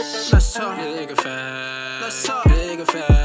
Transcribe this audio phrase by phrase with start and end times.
[0.00, 2.02] Let's talk bigger facts.
[2.02, 3.19] Let's talk bigger facts.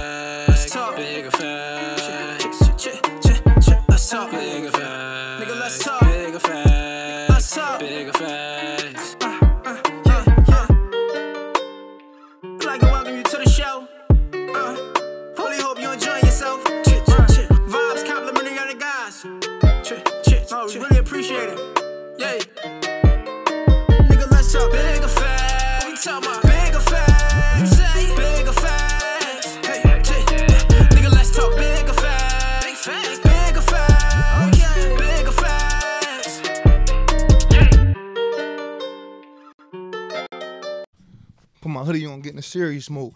[42.26, 43.14] Getting a serious mode.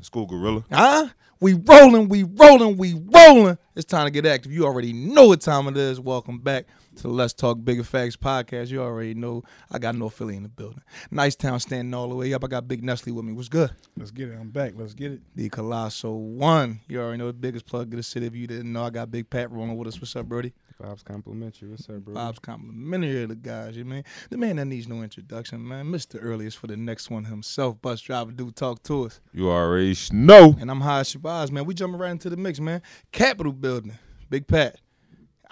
[0.00, 0.64] School gorilla.
[0.70, 1.08] Huh?
[1.40, 3.56] We rolling, we rolling, we rolling.
[3.74, 4.52] It's time to get active.
[4.52, 5.98] You already know what time it is.
[5.98, 8.68] Welcome back to the Let's Talk Bigger Facts podcast.
[8.68, 10.82] You already know I got no Philly in the building.
[11.10, 12.44] Nice town standing all the way up.
[12.44, 13.32] I got Big Nestle with me.
[13.32, 13.70] What's good?
[13.96, 14.38] Let's get it.
[14.38, 14.72] I'm back.
[14.76, 15.20] Let's get it.
[15.34, 16.80] The Colossal One.
[16.88, 18.26] You already know the biggest plug of the city.
[18.26, 20.00] If you didn't know, I got Big Pat rolling with us.
[20.00, 20.52] What's up, Brody?
[20.82, 21.68] Vibes complimentary.
[21.70, 22.14] What's up, bro?
[22.14, 24.04] Bob's complimentary of the guys, you man.
[24.30, 25.86] The man that needs no introduction, man.
[25.86, 26.18] Mr.
[26.20, 27.80] Earliest for the next one himself.
[27.80, 29.20] Bus driver, dude, talk to us.
[29.32, 30.56] You already know.
[30.60, 31.64] And I'm high Shabazz, man.
[31.64, 32.82] We jumping right into the mix, man.
[33.12, 33.98] Capitol building.
[34.30, 34.80] Big Pat.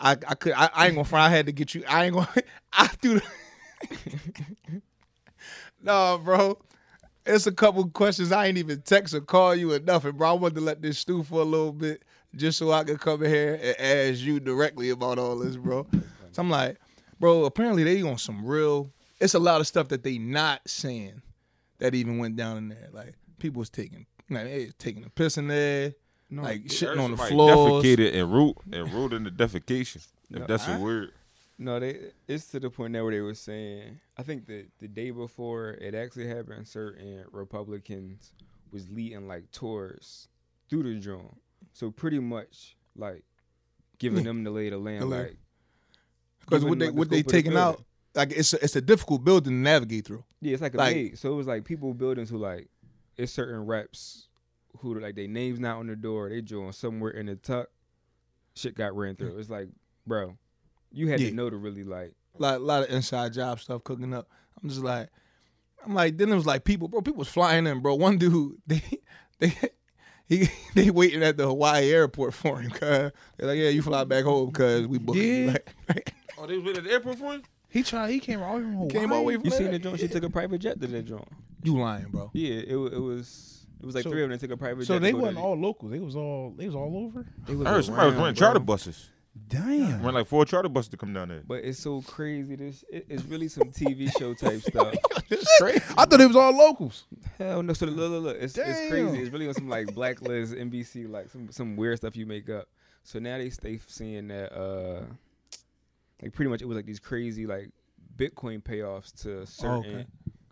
[0.03, 1.31] I, I could I, I ain't gonna front.
[1.31, 1.84] I had to get you.
[1.89, 2.28] I ain't gonna
[2.72, 3.22] I the
[5.83, 6.58] No, bro.
[7.25, 10.30] It's a couple questions I ain't even text or call you or nothing, bro.
[10.30, 13.23] I wanted to let this stew for a little bit just so I could come
[13.23, 15.86] in here and ask you directly about all this, bro.
[16.33, 16.78] So I'm like,
[17.20, 21.23] bro, apparently they on some real it's a lot of stuff that they not saying
[21.78, 22.89] that even went down in there.
[22.92, 25.95] Like people was taking like they taking a piss in there,
[26.41, 27.84] like shitting on the Somebody floors.
[27.84, 29.97] Defecated and root and root in the defecation.
[30.30, 31.12] If No, that's a I- word.
[31.58, 34.89] No, they it's to the point now where they were saying I think that the
[34.89, 38.33] day before it actually happened, certain Republicans
[38.72, 40.28] was leading like tours
[40.69, 41.36] through the drone.
[41.72, 43.24] So pretty much like
[43.98, 44.27] giving hmm.
[44.27, 45.36] them the lay of the land, like
[46.40, 48.64] Because what they like, the what they scope of the taking out, like it's a,
[48.64, 50.24] it's a difficult building to navigate through.
[50.40, 51.20] Yeah, it's like a Like- maze.
[51.20, 52.68] So it was like people buildings who like
[53.17, 54.29] it's certain reps
[54.78, 56.28] who like they names not on the door.
[56.28, 57.68] They drawing somewhere in the tuck.
[58.55, 59.38] Shit got ran through.
[59.38, 59.68] It's like,
[60.06, 60.36] bro,
[60.90, 61.30] you had Yeah.
[61.30, 62.12] to know to really like.
[62.38, 64.28] Like a lot of inside job stuff cooking up.
[64.62, 65.08] I'm just like,
[65.84, 67.00] I'm like, then it was like people, bro.
[67.02, 67.94] People was flying in, bro.
[67.94, 68.82] One dude, they
[69.38, 69.52] they
[70.27, 72.70] he they waiting at the Hawaii airport for him.
[72.70, 72.80] Cause
[73.36, 75.18] they're like, yeah, you fly back home because we booked.
[75.18, 75.24] you.
[75.50, 75.56] Yeah.
[75.88, 77.42] Like, Oh, they was waiting at the airport for him?
[77.68, 78.11] He tried.
[78.11, 78.90] He came all the way from Hawaii.
[78.90, 79.58] came all the way from You there.
[79.61, 79.96] seen the drone?
[79.96, 81.27] She took a private jet to that drone.
[81.62, 82.30] You lying, bro?
[82.34, 84.56] Yeah, it wa- it was it was like So- three of them that took a
[84.56, 85.00] private So jet.
[85.00, 85.88] to they go wasn't all local.
[85.88, 86.54] They was all.
[86.56, 87.26] They was all over.
[87.46, 88.46] They was I heard somebody was running bro.
[88.46, 89.10] charter buses.
[89.48, 90.02] Damn.
[90.02, 91.42] Run like four charter buses to come down there.
[91.46, 92.54] But it's so crazy.
[92.54, 94.94] This it, it's really some TV show type stuff.
[95.96, 97.04] I thought it was all locals.
[97.38, 97.72] Hell no!
[97.72, 98.36] So look, look, look.
[98.38, 99.22] It's, it's crazy.
[99.22, 102.68] It's really on some like blacklist NBC, like some some weird stuff you make up.
[103.04, 105.04] So now they stay seeing that, uh,
[106.20, 107.70] like pretty much it was like these crazy like
[108.16, 110.06] Bitcoin payoffs to certain okay.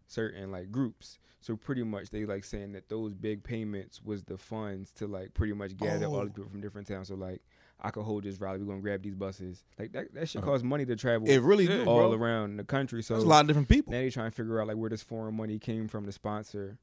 [0.07, 1.19] certain like groups.
[1.41, 5.33] So pretty much they like saying that those big payments was the funds to like
[5.33, 6.29] pretty much gather all the oh.
[6.29, 7.09] people from different towns.
[7.09, 7.41] So like
[7.81, 8.59] I could hold this rally.
[8.59, 9.65] We're gonna grab these buses.
[9.79, 10.51] Like that that shit uh-huh.
[10.51, 11.85] costs money to travel It really Yeah.
[11.85, 12.19] do, all bro.
[12.19, 13.03] around the country.
[13.03, 13.93] So There's a lot of different people.
[13.93, 16.79] now they trying to figure out like where this foreign money came from to sponsor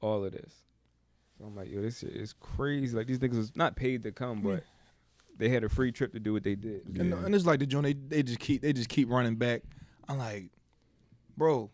[0.00, 0.54] all of this.
[1.36, 2.96] So I'm like, yo, this shit is crazy.
[2.96, 4.62] Like these niggas was not paid to come, but
[5.36, 6.86] they had a free trip to do what they did.
[6.98, 9.62] And, and it's like the joint they they just keep they just keep running back.
[10.08, 10.50] I'm like,
[11.36, 11.70] bro,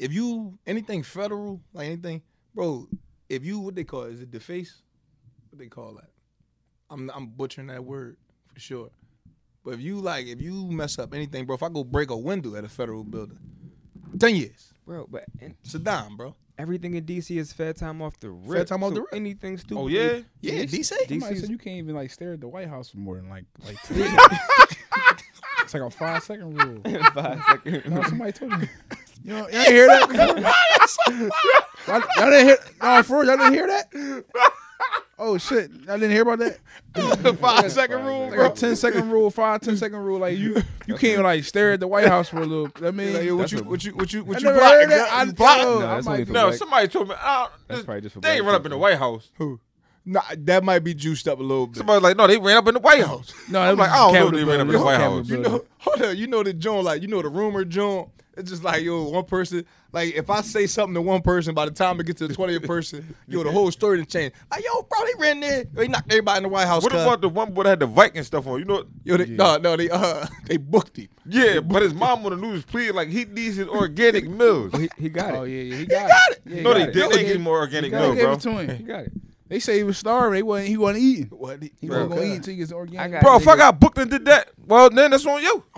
[0.00, 2.22] if you anything federal, like anything,
[2.54, 2.88] bro,
[3.28, 4.82] if you what they call it, is it deface?
[5.50, 6.08] What they call that?
[6.88, 8.16] I'm I'm butchering that word
[8.52, 8.90] for sure.
[9.62, 12.16] But if you like if you mess up anything, bro, if I go break a
[12.16, 13.38] window at a federal building,
[14.18, 14.72] ten years.
[14.86, 16.34] Bro, but and Saddam, bro.
[16.58, 18.56] everything in DC is fed time off the rip.
[18.56, 19.14] Fair time off So the rip.
[19.14, 19.80] Anything stupid.
[19.80, 20.20] Oh, yeah?
[20.40, 20.84] Yeah, DC.
[21.08, 23.44] Somebody said you can't even like stare at the White House for more than like
[23.64, 23.80] like.
[23.84, 24.02] Two
[25.62, 26.80] it's like a five second rule.
[27.14, 27.86] Five seconds.
[27.86, 28.68] No, somebody told me.
[29.22, 31.30] You know, y'all didn't hear that?
[31.86, 32.58] y'all, y'all didn't hear?
[32.82, 34.24] No, for real, y'all didn't hear that?
[35.18, 37.36] Oh shit, y'all didn't hear about that?
[37.38, 38.46] Five second rule, Like bro.
[38.46, 40.18] a 10 second rule, five, 10 second rule.
[40.18, 42.70] Like you, you can't like stare at the White House for a little.
[42.82, 44.58] I mean, Like, yo, what you, a- what you what you what I you never
[44.58, 45.26] plotting, heard that.
[45.26, 45.66] You plotting?
[45.66, 47.14] yo, No, that's might only do for No, black- somebody told me.
[47.20, 48.78] I don't, That's probably just for they ain't run up in the.
[48.78, 49.30] White House.
[49.36, 49.60] Who?
[50.06, 51.76] Nah, that might be juiced up a little bit.
[51.76, 53.34] Somebody like, no, they ran up in the White House.
[53.50, 54.80] No, I'm like, I don't know they ran up in the.
[54.82, 55.28] White House.
[55.28, 56.16] You know, hold on.
[56.16, 58.08] You know the joint, like you know the rumor joint.
[58.40, 59.64] It's just like yo, one person.
[59.92, 62.34] Like if I say something to one person, by the time it gets to the
[62.34, 64.34] twentieth person, yo, the whole story done changed.
[64.50, 66.82] Like yo, bro, they ran there, they knocked everybody in the White House.
[66.82, 67.02] What cuz.
[67.02, 68.58] about the one boy that had the Viking stuff on?
[68.60, 69.16] You know, yo?
[69.16, 71.08] They, No, no, they uh, they booked him.
[71.26, 74.72] yeah, but his mom on the news pleaded like he needs his organic meals.
[74.72, 76.40] He, he got Oh yeah, yeah, he got, it.
[76.46, 76.94] Yeah, he No, got they did.
[76.94, 78.32] They Yeah, gave him more organic They milk, bro.
[78.32, 78.76] it to him.
[78.78, 79.12] He got it.
[79.48, 80.34] They say he was starving.
[80.36, 80.68] They wasn't.
[80.68, 81.26] He wasn't eating.
[81.26, 81.60] What?
[81.60, 82.30] He, He bro, wasn't gonna cuz.
[82.30, 83.20] eat until he gets organic.
[83.22, 85.64] Bro, if I got booked and did that, well, then that's on you.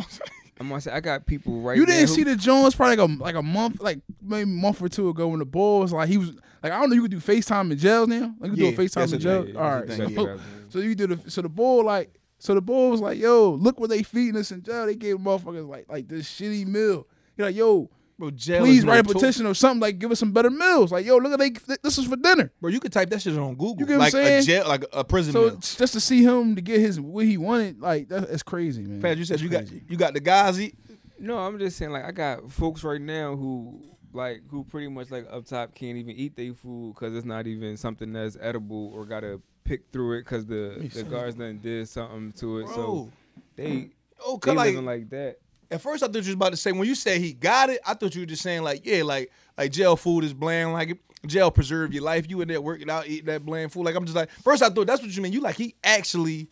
[0.62, 1.76] I'm gonna say I got people right.
[1.76, 4.46] You didn't who- see the Jones probably like a like a month, like maybe a
[4.46, 6.30] month or two ago when the Bulls like he was
[6.62, 8.34] like I don't know you could do FaceTime in jail now.
[8.38, 9.44] Like you Yeah, do a FaceTime in jail.
[9.44, 9.56] thing.
[9.56, 10.36] All right, so, yeah.
[10.68, 13.78] so you did the so the bull like so the bull was like yo look
[13.80, 14.86] what they feeding us in jail.
[14.86, 17.06] They gave motherfuckers like like this shitty meal.
[17.36, 17.90] You're like yo
[18.22, 20.92] Bro, jail please is write a petition or something like give us some better meals.
[20.92, 21.50] Like yo look at they
[21.82, 22.52] this is for dinner.
[22.60, 23.80] Bro, you could type that shit on Google.
[23.80, 24.38] You get what I'm like saying?
[24.38, 25.56] a jail, like a prison So meal.
[25.56, 29.02] just to see him to get his what he wanted like that, that's crazy man.
[29.02, 30.76] Pat, you said That's you got you got the guys eat.
[31.18, 33.82] No, I'm just saying like I got folks right now who
[34.12, 37.48] like who pretty much like up top can't even eat their food because it's not
[37.48, 41.88] even something that's edible or gotta pick through it because the the guards done did
[41.88, 42.68] something to it.
[42.68, 43.10] So
[43.56, 43.90] they
[44.24, 45.38] oh, they cause like, living like that.
[45.72, 47.80] At first I thought you was about to say when you said he got it,
[47.86, 50.98] I thought you were just saying like yeah, like like jail food is bland, like
[51.26, 52.28] jail preserve your life.
[52.28, 53.84] You in there working out, eating that bland food.
[53.84, 55.32] Like I'm just like first I thought that's what you mean.
[55.32, 56.48] You like he actually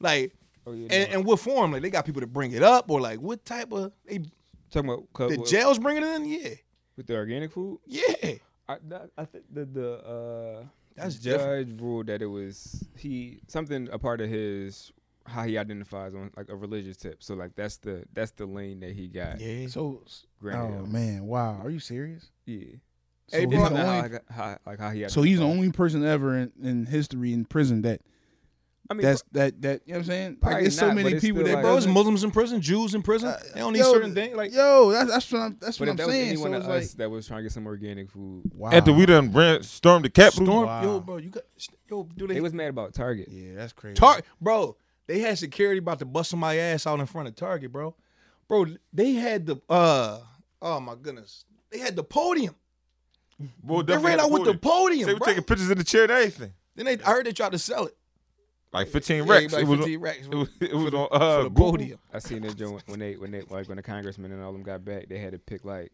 [0.00, 0.32] like
[0.66, 1.16] Oh yeah, and, no.
[1.18, 1.72] and what form?
[1.72, 4.20] Like they got people to bring it up or like what type of they
[4.70, 6.24] talking about the jails bringing it in?
[6.26, 6.48] Yeah,
[6.96, 7.80] with the organic food.
[7.86, 8.34] yeah.
[8.66, 10.64] I, that, I think the the uh,
[10.96, 11.68] That's the different.
[11.68, 14.90] judge ruled that it was he something a part of his
[15.26, 17.22] how he identifies on like a religious tip.
[17.22, 19.40] So like that's the that's the lane that he got.
[19.40, 19.66] Yeah.
[19.68, 20.02] So
[20.40, 22.30] Granted, oh man wow are you serious?
[22.46, 22.64] yeah.
[23.28, 25.08] So Hey, he's bro, the not how, only- like, how, like how he.
[25.08, 28.02] So he's the only person ever in, in history in prison that
[28.90, 30.30] I mean, that's that that you know what I'm saying.
[30.32, 32.60] Like Probably there's so not, many people still that like- Bro, it's Muslims in prison,
[32.60, 33.30] Jews in prison.
[33.30, 34.36] Uh, they don't need yo, certain things.
[34.36, 36.28] Like yo, that's that's what I'm that's what I'm that was saying.
[36.28, 38.70] anyone So of it's us like that was trying to get some organic food, wow.
[38.72, 40.44] After we done ran, stormed the Capitol.
[40.44, 40.82] storm, Wow.
[40.82, 41.44] yo, bro, you got
[41.90, 43.28] yo, do they, they was mad about Target.
[43.30, 43.94] yeah, that's crazy.
[43.94, 47.72] Tar- bro, they had security about to bust my ass out in front of Target,
[47.72, 47.94] bro.
[48.48, 50.20] Bro, they had the uh
[50.62, 51.44] oh my goodness.
[51.70, 52.54] They had the podium.
[53.62, 55.06] Boy, They ran had out with the podium.
[55.08, 56.52] They were taking pictures in the chair and everything.
[56.76, 57.96] Then they I heard they tried to sell it.
[58.72, 59.52] Like 15 Yeah, racks.
[59.52, 61.98] like it was, 15 racks it was, it was on uh, the podium.
[62.12, 64.62] I seen that joint when they when they like when the congressman and all them
[64.62, 65.92] got back, they had to pick like,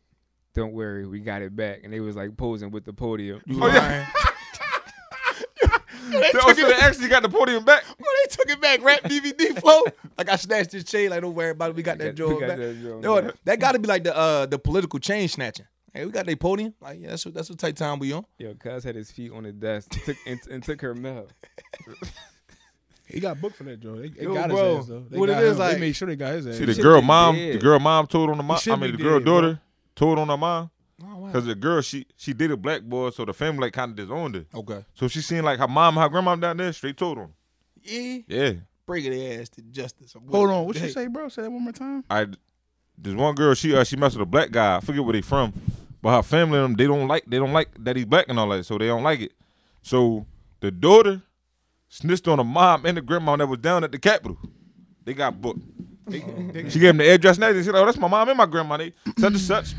[0.54, 3.42] "Don't worry, we got it back," and they was like posing with the podium.
[3.46, 4.06] You Oh, yeah.
[6.20, 6.32] Lying.
[6.32, 7.84] they, Oh, took so it, they actually got the podium back.
[7.98, 9.82] bro, they took it back, rap DVD flow.
[10.18, 11.76] Like I snatched this chain, like don't worry about it.
[11.76, 12.58] We got that We joint back.
[12.58, 13.34] that joint No, back.
[13.44, 15.66] that got to be like the uh the political chain snatching.
[15.92, 16.72] Hey, we got their podium.
[16.80, 18.24] Like yeah, that's what that's what type time we on.
[18.38, 21.26] Yo, Cuz had his feet on the desk took, and, and took her mail.
[23.06, 23.96] He got booked for that, Joe.
[23.96, 25.04] They, they Yo, got bro, his ass though.
[25.10, 25.58] They what it is him.
[25.58, 26.58] like- they made sure they got his ass.
[26.58, 27.54] See, the girl mom, dead.
[27.54, 28.58] the girl mom told on the mom.
[28.68, 29.40] I mean, the girl dead, bro.
[29.40, 29.60] daughter
[29.96, 30.70] told on her mom.
[31.02, 31.26] Oh, wow.
[31.28, 33.96] Because the girl, she she did a black boy, so the family like kind of
[33.96, 34.44] disowned her.
[34.54, 34.84] Okay.
[34.94, 37.32] So she seen like her mom, her grandma down there, straight told on.
[37.82, 38.18] Yeah.
[38.26, 38.52] Yeah.
[38.86, 40.14] Breaking their ass to justice.
[40.30, 41.28] Hold on, what you say, bro?
[41.28, 42.04] Say that one more time.
[42.10, 42.26] I
[42.98, 44.76] there's one girl, she uh, she messed with a black guy.
[44.76, 45.52] I forget where they from,
[46.02, 48.48] but her family them they don't like they don't like that he's black and all
[48.50, 49.32] that, so they don't like it.
[49.82, 50.26] So
[50.60, 51.22] the daughter
[51.88, 54.36] snitched on the mom and the grandma that was down at the Capitol.
[55.04, 55.60] They got booked.
[56.06, 56.20] They-
[56.68, 57.64] she gave them the address and everything.
[57.64, 58.76] She like, oh, that's my mom and my grandma.
[58.76, 59.74] They such and such.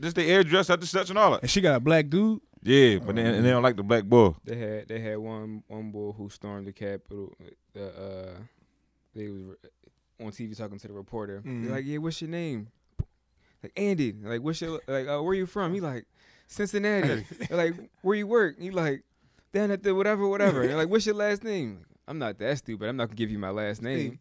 [0.00, 1.42] This the address, such and such and all that.
[1.42, 2.40] And she got a black dude.
[2.62, 4.34] Yeah, but then and they don't like the black boy.
[4.44, 7.32] They had they had one one boy who stormed the Capitol.
[7.72, 8.34] The uh,
[9.14, 9.56] they was
[10.20, 11.42] on TV talking to the reporter.
[11.44, 11.64] Mhm.
[11.66, 12.68] They're like, "Yeah, what's your name?"
[13.62, 14.12] Like Andy.
[14.22, 15.08] Like, what's your like?
[15.08, 15.74] Uh, where you from?
[15.74, 16.04] He like
[16.46, 17.24] Cincinnati.
[17.50, 18.60] Like, where you work?
[18.60, 19.02] He like
[19.52, 20.66] down at the whatever whatever.
[20.66, 21.76] They're like, what's your last name?
[21.78, 22.88] Like, I'm not that stupid.
[22.88, 24.18] I'm not gonna give you my last name.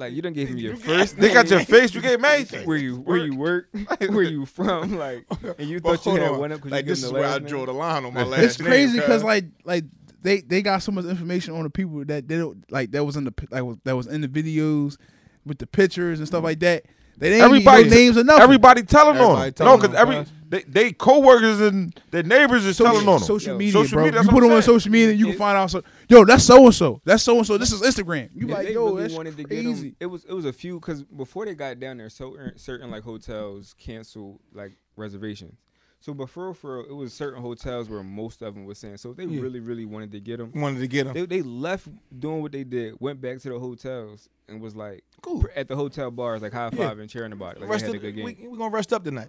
[0.00, 1.16] Like you don't give me your first.
[1.20, 1.94] They got your face.
[1.94, 2.66] You gave me everything.
[2.66, 3.68] where you where you work,
[4.08, 5.26] where you from, like,
[5.58, 6.38] and you thought you hold had on.
[6.38, 8.14] one up because Like you this is the where I last draw the line on
[8.14, 9.84] my last It's crazy because like like
[10.22, 13.16] they they got so much information on the people that they don't like that was
[13.16, 14.96] in the like was, that was in the videos
[15.44, 16.44] with the pictures and stuff mm.
[16.44, 16.84] like that.
[17.18, 18.40] They didn't Everybody- even names enough.
[18.40, 19.52] Everybody telling Everybody on them.
[19.52, 23.18] telling No, because every them, they, they co-workers and their neighbors is telling on them.
[23.20, 24.04] social Yo, media, social bro.
[24.04, 25.70] media, you put I'm it on social media, you can find out.
[25.70, 27.00] So, yo, that's so and so.
[27.04, 27.56] That's so and so.
[27.56, 28.28] This is Instagram.
[28.34, 29.88] You Yeah, like, yo, really that's wanted to get crazy.
[29.90, 29.96] them.
[30.00, 33.02] It was it was a few because before they got down there, certain certain like
[33.04, 35.54] hotels canceled like reservations.
[36.02, 38.78] So, before for real, for real, it was certain hotels where most of them was
[38.78, 38.96] saying.
[38.96, 39.42] So, if they Yeah.
[39.42, 40.50] really, really wanted to get them.
[40.54, 41.12] wanted to get them.
[41.14, 41.88] They, they left
[42.18, 45.44] doing what they did, went back to the hotels, and was like Cool.
[45.54, 46.88] at the hotel bars, like high Yeah.
[46.88, 47.60] five and cheering about it.
[47.60, 48.24] Like rest they had up, a good game.
[48.24, 49.28] we, we gonna rest up tonight,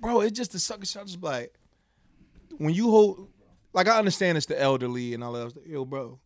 [0.00, 0.20] bro.
[0.20, 1.06] It's just the sucker shot.
[1.06, 1.54] Just like
[2.58, 3.28] when you hold,
[3.72, 5.54] like I understand it's the elderly and all that.
[5.66, 6.18] Yo, bro,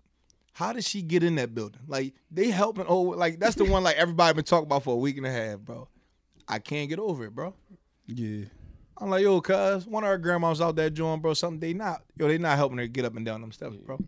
[0.52, 1.80] how did she get in that building?
[1.86, 2.86] Like they helping.
[2.88, 3.82] Oh, like that's the one.
[3.82, 5.88] Like everybody been talking about for a week and a half, bro.
[6.46, 7.54] I can't get over it, bro.
[8.06, 8.46] Yeah.
[9.00, 12.02] I'm like, yo, cuz one of our grandmas out there doing, bro, something they not,
[12.16, 13.98] yo, they not helping her get up and down them steps, bro.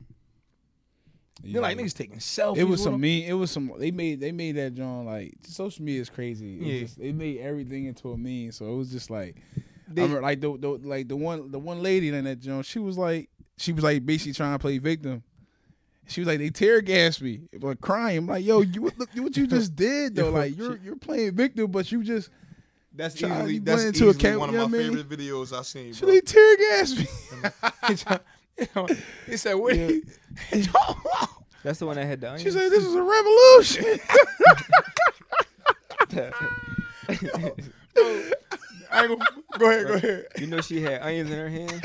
[1.43, 2.59] They're like niggas taking selfies.
[2.59, 3.01] It was with some them.
[3.03, 3.25] mean.
[3.29, 3.73] It was some.
[3.79, 6.59] They made they made that John like social media is crazy.
[6.61, 6.81] It Yeah.
[6.81, 8.53] just- they made everything into a meme.
[8.53, 9.37] So it was just like,
[9.89, 12.63] They- I remember, like the, the like the one the one lady in that John.
[12.63, 15.23] She was like she was like basically trying to play victim.
[16.09, 18.19] She was like they tear gassed me, but crying.
[18.19, 20.27] I'm like, yo, you look what you just did though.
[20.27, 22.31] Yo, Like you're you're playing victim, but you just
[22.95, 25.57] That's Try- easily that's went into a easily camp- one of my what favorite videos
[25.57, 26.11] I've seen, she bro.
[26.15, 27.07] they tear gassed me.
[29.27, 29.87] He said, "What?" Yeah.
[29.89, 30.03] you
[31.63, 33.99] That's the one that had the She said this is a revolution.
[38.93, 40.27] I ain't gonna, go ahead, go ahead.
[40.39, 41.81] you know she had onions in her hands.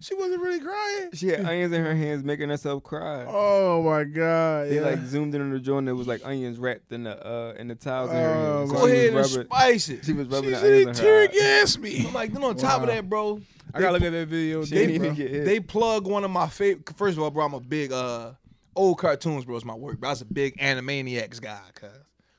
[0.00, 1.08] she wasn't really crying.
[1.14, 3.24] She had onions in her hands, making herself cry.
[3.26, 4.68] Oh my god!
[4.68, 4.82] They yeah.
[4.82, 5.88] like zoomed in on the joint.
[5.88, 8.72] It was like onions wrapped in the uh in the towels in her Oh, hands.
[8.72, 10.04] Go she ahead and rubbing, spice it.
[10.04, 11.32] she was rubbing she the onions in tear her eye.
[11.32, 12.06] gassed me.
[12.06, 13.40] I'm like, then on top of that, bro,
[13.76, 14.64] I gotta look at that video.
[14.64, 14.94] She bro.
[14.94, 15.44] even get hit.
[15.44, 16.96] they plug one of my favorite.
[16.96, 18.32] First of all, bro, I'm a big uh
[18.74, 19.56] old cartoons, bro.
[19.56, 20.08] It's my work, bro.
[20.08, 21.90] I was a big Animaniacs guy, cuz.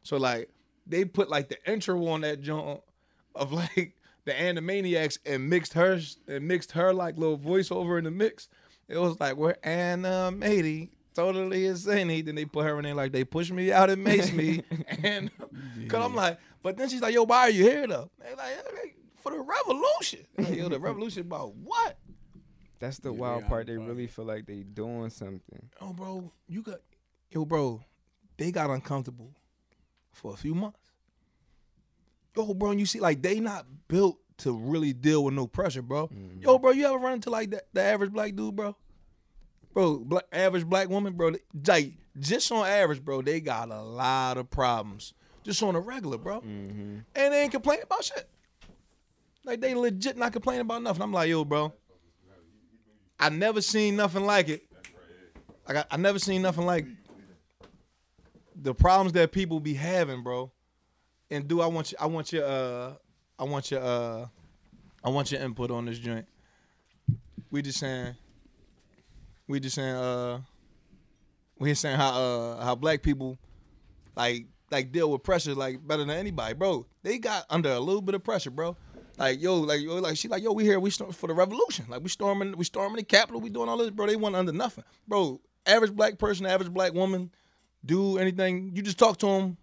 [0.03, 0.50] So like,
[0.86, 2.82] they put like the intro on that joint
[3.36, 3.94] of like
[4.25, 8.50] the Animaniacs and mixed her and mixed her like little voiceover in the mix.
[8.88, 10.89] It was like we're animating.
[11.13, 12.25] Totally insane.
[12.25, 14.62] Then they put her in there like they push me out and mace me,
[15.03, 15.32] and
[15.88, 18.53] cause I'm like, but then she's like, "Yo, why are you here though?" They like
[18.84, 18.94] "Hey,
[19.27, 20.25] for the revolution.
[20.38, 21.98] Like, Yo, the revolution about what?
[22.79, 23.67] That's the Yeah, wild they part.
[23.67, 25.69] They of really feel like they doing something.
[25.81, 26.79] Oh, bro, you got
[27.31, 27.81] yo, bro.
[28.38, 29.31] They got uncomfortable
[30.12, 30.79] for a few months.
[32.36, 35.81] Yo, bro, and you see, like they not built to really deal with no pressure,
[35.81, 36.07] bro.
[36.07, 36.43] Mm-hmm.
[36.43, 38.75] Yo, bro, you ever run into like the, the average black dude, bro?
[39.74, 41.31] Bro, black, average black woman, bro.
[41.67, 46.17] Like just on average, bro, they got a lot of problems just on a regular,
[46.19, 46.98] bro, mm-hmm.
[47.15, 48.29] and they ain't complaining about shit.
[49.48, 51.01] Like they legit not complaining about nothing.
[51.01, 51.72] I'm like, yo, bro,
[53.18, 54.62] I never seen nothing like it.
[55.66, 56.86] Like I, I never seen nothing like
[58.54, 60.51] the problems that people be having, bro.
[61.32, 61.98] And do I want you?
[61.98, 62.46] I want your.
[62.46, 62.94] Uh,
[63.39, 63.82] I want your.
[63.82, 64.25] Uh,
[65.01, 66.25] I want your input on this joint.
[67.50, 68.16] We just saying.
[69.48, 69.96] We just saying.
[69.96, 70.42] Uh,
[71.58, 73.38] we just saying how uh how black people,
[74.13, 76.86] like like deal with pressure like better than anybody, bro.
[77.01, 78.75] They got under a little bit of pressure, bro.
[79.17, 81.86] Like yo, like yo, like she like yo, we here, we storm for the revolution.
[81.89, 84.05] Like we storming, we storming the Capitol, we doing all this, bro.
[84.05, 85.41] They want under nothing, bro.
[85.65, 87.31] Average black person, average black woman,
[87.83, 88.71] do anything.
[88.75, 89.57] You just talk to them.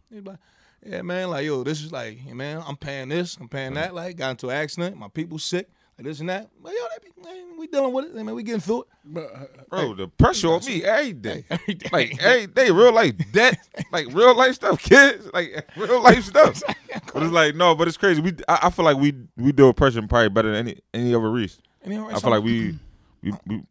[0.84, 1.30] Yeah, man.
[1.30, 2.62] Like yo, this is like, man.
[2.66, 3.94] I'm paying this, I'm paying that.
[3.94, 6.48] Like got into an accident, my people sick, like this and that.
[6.62, 8.14] But yo, they be, man, we dealing with it.
[8.14, 9.68] Man, we getting through it.
[9.70, 11.44] Bro, the pressure on me every day.
[11.50, 11.88] Every day.
[11.92, 13.58] Like every day, real life debt,
[13.92, 16.62] like real life stuff, kids, like real life stuff.
[17.12, 18.20] But it's like no, but it's crazy.
[18.20, 21.14] We I, I feel like we we deal with pressure probably better than any any
[21.14, 21.58] other race.
[21.82, 22.76] And you know, I feel like we
[23.22, 23.62] we we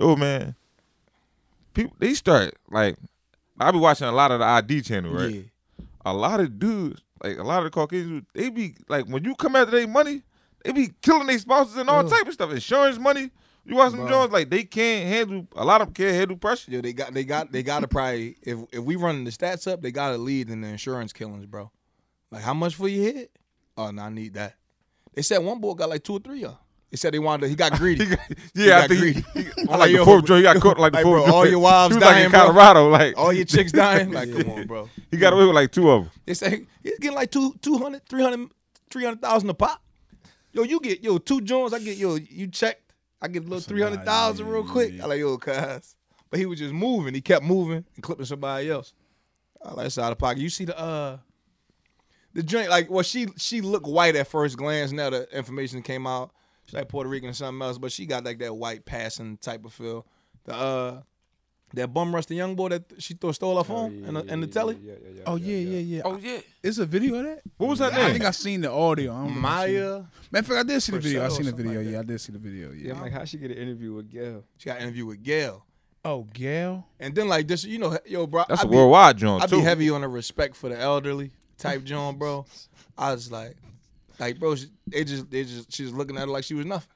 [0.00, 0.54] oh man,
[1.74, 2.96] people they start like
[3.58, 5.34] I be watching a lot of the ID channel, right?
[5.34, 5.84] Yeah.
[6.04, 9.34] A lot of dudes, like a lot of the Caucasians, they be like when you
[9.34, 10.22] come after their money,
[10.64, 12.50] they be killing their spouses and all type of stuff.
[12.52, 13.30] Insurance money.
[13.64, 14.08] You watch some Bro.
[14.08, 16.70] Jones like they can't handle a lot of them can't handle pressure.
[16.70, 19.82] Yo, they got they got they gotta probably if if we running the stats up,
[19.82, 21.70] they gotta lead in the insurance killings, bro.
[22.30, 23.32] Like how much for your hit?
[23.76, 24.54] Oh no, I need that.
[25.14, 26.56] They said one boy got like two or three of.
[26.92, 28.04] They said they wanted to, he got greedy.
[28.04, 28.20] He got-
[28.54, 29.24] He yeah, I think he, greedy.
[29.34, 31.34] he- I'm like, like the fourth joint, he got caught like the like, fourth bro,
[31.34, 32.40] all your wives he was like dying, in bro.
[32.40, 34.12] Colorado, like All your chicks dying.
[34.12, 34.88] Like, come on, bro.
[35.10, 36.12] he got away with like two of them.
[36.24, 38.48] They say he's getting like two, 200, 300,
[38.90, 39.82] 300,000 a pop.
[40.56, 41.74] Yo, you get yo two joints.
[41.74, 42.94] I get yo you checked.
[43.20, 44.98] I get a little three hundred thousand real quick.
[45.02, 45.96] I like yo, cuz.
[46.30, 47.12] But he was just moving.
[47.12, 48.94] He kept moving and clipping somebody else.
[49.62, 50.38] I like that's out of pocket.
[50.38, 51.18] You see the uh
[52.32, 54.92] the joint like well she she looked white at first glance.
[54.92, 56.32] Now the information came out.
[56.64, 59.66] She's like Puerto Rican or something else, but she got like that white passing type
[59.66, 60.06] of feel.
[60.44, 61.02] The uh
[61.76, 64.24] that bum rush the young boy that she thought stole her oh, phone and the,
[64.32, 64.78] in the telly.
[64.82, 66.02] Yeah, yeah, yeah, Oh yeah, yeah, yeah.
[66.04, 66.38] Oh yeah.
[66.62, 67.42] It's a video of that.
[67.56, 68.12] What was that I name?
[68.12, 69.12] think I seen the audio.
[69.12, 69.40] I don't know if I.
[69.40, 71.24] Maya, Matter of fact, I did see the video.
[71.24, 71.80] I seen the video.
[71.82, 72.72] like yeah, I did see the video.
[72.72, 72.94] Yeah, Yeah.
[72.94, 74.44] I'm like, how she get an interview with Gayle?
[74.58, 75.64] she got an interview with Gayle.
[76.04, 76.86] oh, Gayle.
[76.98, 79.46] And then like this, you know, yo, bro, That's I a be, worldwide joint I
[79.46, 79.56] too.
[79.56, 82.46] be heavy on the respect for the elderly type John, bro.
[82.98, 83.56] I was like,
[84.18, 86.88] like, bro, she, they just, they just, she's looking at her like she was nothing.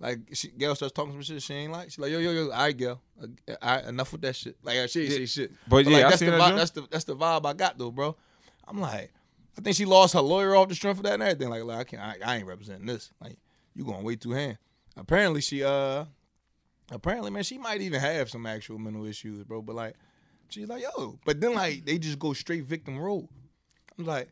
[0.00, 1.90] Like, she, Gayle starts talking some shit she ain't like.
[1.90, 3.28] She's like, yo, yo, yo, all right, Gayle, all
[3.62, 4.56] right, enough with that shit.
[4.62, 5.52] Like, she ain't say shit.
[5.66, 7.78] but yeah, like, I that's the that vibe, that's the that's the vibe I got
[7.78, 8.16] though, bro.
[8.66, 9.12] I'm like,
[9.56, 11.48] I think she lost her lawyer off the strength of that and everything.
[11.48, 13.10] Like, like I can't, I, I ain't representing this.
[13.20, 13.38] Like,
[13.74, 14.58] you going way too hand.
[14.96, 16.04] Apparently, she, uh,
[16.92, 19.62] apparently, man, she might even have some actual mental issues, bro.
[19.62, 19.96] But like,
[20.48, 23.28] she's like, yo, but then like they just go straight victim role.
[23.98, 24.28] I'm like,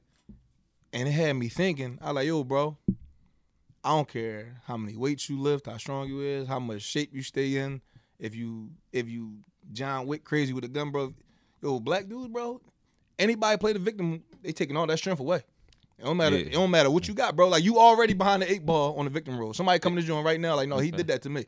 [0.92, 1.98] and it had me thinking.
[2.00, 2.76] I like, yo, bro,
[3.86, 7.10] I don't care how many weights you lift, how strong you is, how much shape
[7.14, 7.80] you stay in.
[8.18, 9.36] If you if you
[9.72, 11.14] John Wick crazy with a gun, bro.
[11.62, 12.60] Yo, black dudes, bro.
[13.16, 15.36] Anybody play the victim, they taking all that strength away.
[15.98, 16.36] It don't matter.
[16.36, 16.46] Yeah.
[16.46, 17.46] It don't matter what you got, bro.
[17.46, 19.54] Like you already behind the eight ball on the victim role.
[19.54, 21.46] Somebody coming to join right now, like, no, he did that to me.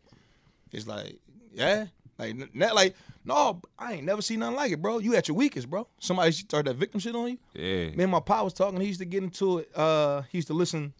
[0.71, 1.19] It's like,
[1.53, 1.87] yeah,
[2.19, 4.99] like, not like, no, I ain't never seen nothing like it, bro.
[4.99, 5.89] You at your weakest, bro.
[5.99, 7.39] Somebody start that victim shit on you.
[7.53, 7.97] Yeah.
[7.97, 8.81] Me and my pa was talking.
[8.81, 9.77] He used to get into it.
[9.77, 10.95] Uh, he used to listen.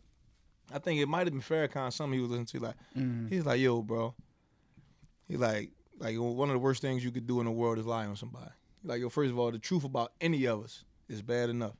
[0.73, 1.93] I think it might have been Farrakhan.
[1.93, 2.59] Something he was listening to.
[2.61, 3.29] Like, mm-hmm.
[3.29, 4.15] he's like, yo, bro.
[5.27, 7.87] He's like, like one of the worst things you could do in the world is
[7.87, 8.51] lie on somebody.
[8.85, 11.75] Like, yo, first of all, the truth about any of us is bad enough.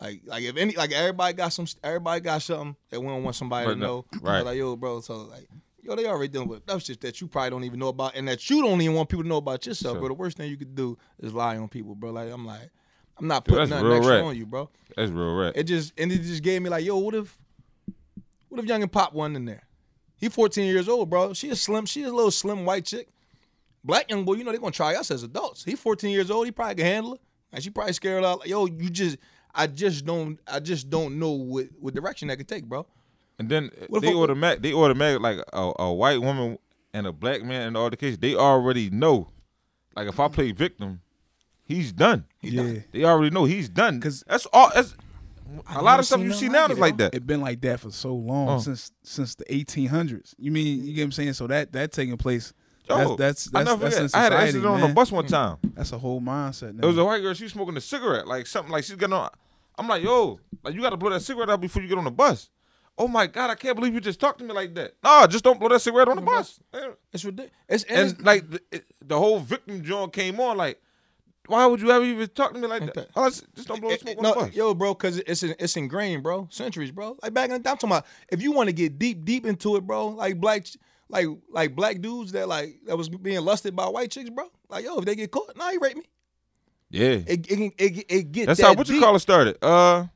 [0.00, 3.36] Like, like if any, like everybody got some, everybody got something that we don't want
[3.36, 4.20] somebody to Right, no, know.
[4.20, 4.44] right.
[4.44, 5.00] Like, yo, bro.
[5.00, 5.48] So like,
[5.82, 8.28] yo, they already done with enough shit that you probably don't even know about, and
[8.28, 9.94] that you don't even want people to know about yourself.
[9.94, 10.00] Sure.
[10.00, 12.10] Bro, the worst thing you could do is lie on people, bro.
[12.10, 12.70] Like, I'm like,
[13.18, 14.24] I'm not putting that's nothing real extra rap.
[14.24, 14.68] on you, bro.
[14.96, 15.52] That's real rap.
[15.56, 17.38] It just and it just gave me like, yo, what if,
[18.54, 19.64] what if Young and Pop wasn't in there?
[20.14, 21.32] He 14 years old, bro.
[21.32, 23.08] She a slim, she is a little slim white chick.
[23.82, 25.64] Black young boy, you know they gonna try us as adults.
[25.64, 27.20] He 14 years old, he probably can handle it.
[27.52, 28.38] And she probably scared out.
[28.38, 29.18] Like, yo, you just,
[29.52, 32.86] I just don't, I just don't know what what direction that could take, bro.
[33.40, 36.58] And then uh, What if they automatic they automatic like a, a white woman
[36.92, 39.30] and a black man in all the cases, they already know.
[39.96, 41.00] Like if I play victim,
[41.64, 42.26] he's done.
[42.40, 42.74] Yeah.
[42.92, 44.00] They already know he's done.
[44.00, 44.94] Cause that's all that's
[45.68, 47.14] a lot of stuff you see now like is it, like that.
[47.14, 48.58] It's been like that for so long Oh.
[48.58, 50.34] since since the 1800s.
[50.38, 51.32] You mean you get what I'm saying?
[51.34, 52.52] So that that taking place.
[52.88, 54.14] Yo, that's that's I that's, never that's in forget.
[54.14, 54.88] I had an society, accident on man.
[54.90, 55.56] the bus one time.
[55.56, 55.68] Hmm.
[55.74, 56.82] That's a whole mindset.
[56.82, 57.32] It was a white girl.
[57.34, 59.30] She was smoking a cigarette, like something like she's getting on.
[59.78, 62.04] I'm like, yo, like you got to blow that cigarette out before you get on
[62.04, 62.50] the bus.
[62.96, 64.92] Oh my god, I can't believe you just talked to me like that.
[65.02, 66.60] Nah, just don't blow that cigarette on the bus.
[66.74, 67.52] Eh, it's ridiculous.
[67.68, 70.80] It's, and And it's, like the, it- the whole victim joint came on, like,
[71.46, 72.94] why would you ever even talk to me like that?
[72.94, 74.54] that- Oh, just don't blow the It- smoke it- on no, the bus.
[74.54, 76.48] yo, bro, because it's it's ingrained, bro.
[76.50, 77.16] Centuries, bro.
[77.22, 79.44] Like back in the day, I'm talking about if you want to get deep, deep
[79.46, 80.08] into it, bro.
[80.08, 80.66] Like black,
[81.08, 84.46] like like black dudes that like that was being lusted by white chicks, bro.
[84.68, 86.04] Like yo, if they get caught, nah, you rape me.
[86.90, 89.56] yeah, It it, it, it, it get that's that how what you call it started.
[89.62, 90.06] Uh,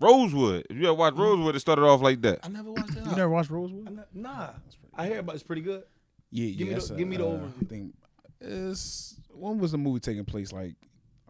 [0.00, 0.66] Rosewood.
[0.70, 2.40] If you ever watch Rosewood, it started off like that.
[2.42, 3.04] I never watched that.
[3.06, 3.86] you never watched Rosewood?
[3.86, 4.50] I ne- nah,
[4.94, 5.84] I hear about it's pretty good.
[6.30, 6.64] Yeah, Give yeah.
[6.64, 7.52] me the- that's a, give me the uh, overview.
[7.62, 7.94] I think
[8.42, 10.52] it's when was the movie taking place?
[10.52, 10.74] Like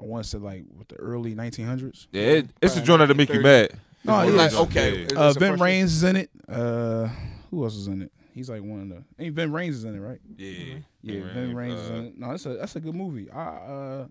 [0.01, 2.07] I want to say like with the early 1900s.
[2.13, 3.73] Yeah, it, it's a joint that'll make you mad.
[4.05, 4.37] No, It's yeah.
[4.37, 6.31] Like, okay, joints, it's- Uh, Ving first- Rhames is in it.
[6.49, 7.09] Uh,
[7.51, 8.13] who else is in it?
[8.35, 9.05] He's like one of the.
[9.23, 10.19] Ain't Ving Rhames is in it, right?
[10.37, 10.75] Yeah, yeah.
[11.03, 12.19] Yeah, Ving Ving Rhames, Rhames is uh, in it.
[12.19, 13.31] No, that's a that's a good movie.
[13.31, 14.07] I uh,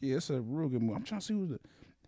[0.00, 0.94] yeah, it's a real good movie.
[0.96, 1.58] I'm trying to see who the.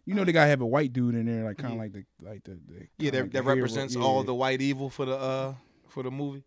[0.07, 2.05] You know they gotta have a white dude in there, like kind of like the
[2.23, 3.55] like the, the Yeah, that, like that the hero.
[3.57, 4.01] represents Yeah.
[4.03, 5.55] all the white evil for the uh
[5.89, 6.45] for the movie.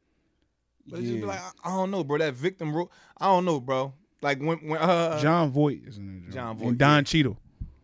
[0.88, 2.18] But it's just be like I, I don't know, bro.
[2.18, 2.90] That victim, ro-
[3.20, 3.94] I don't know, bro.
[4.22, 6.32] Like when when uh Jon Voight is in there.
[6.32, 7.04] Jon Voight, and Don yeah.
[7.04, 7.38] Cheadle.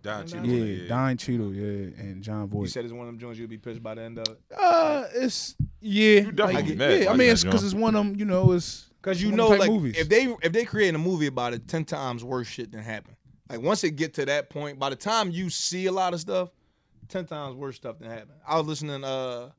[0.04, 1.54] Don Yeah, Cheadle, Yeah, Don Cheadle.
[1.54, 2.62] Yeah, and Jon Voight.
[2.62, 4.40] you said it's one of them joints you'll be pissed by the end of it.
[4.58, 6.22] Uh, it's yeah.
[6.22, 8.16] You definitely like, mad yeah, I mean, it's because it's one of them.
[8.16, 9.98] You know, it's Cause you know, of them type like movies.
[9.98, 13.16] if they if they create a movie about it, ten times worse shit than happen.
[13.50, 16.20] Like once it get to that point, by the time you see a lot of
[16.20, 16.50] stuff,
[17.08, 18.36] ten times worse stuff than happen.
[18.48, 19.04] I was listening.
[19.04, 19.50] Uh,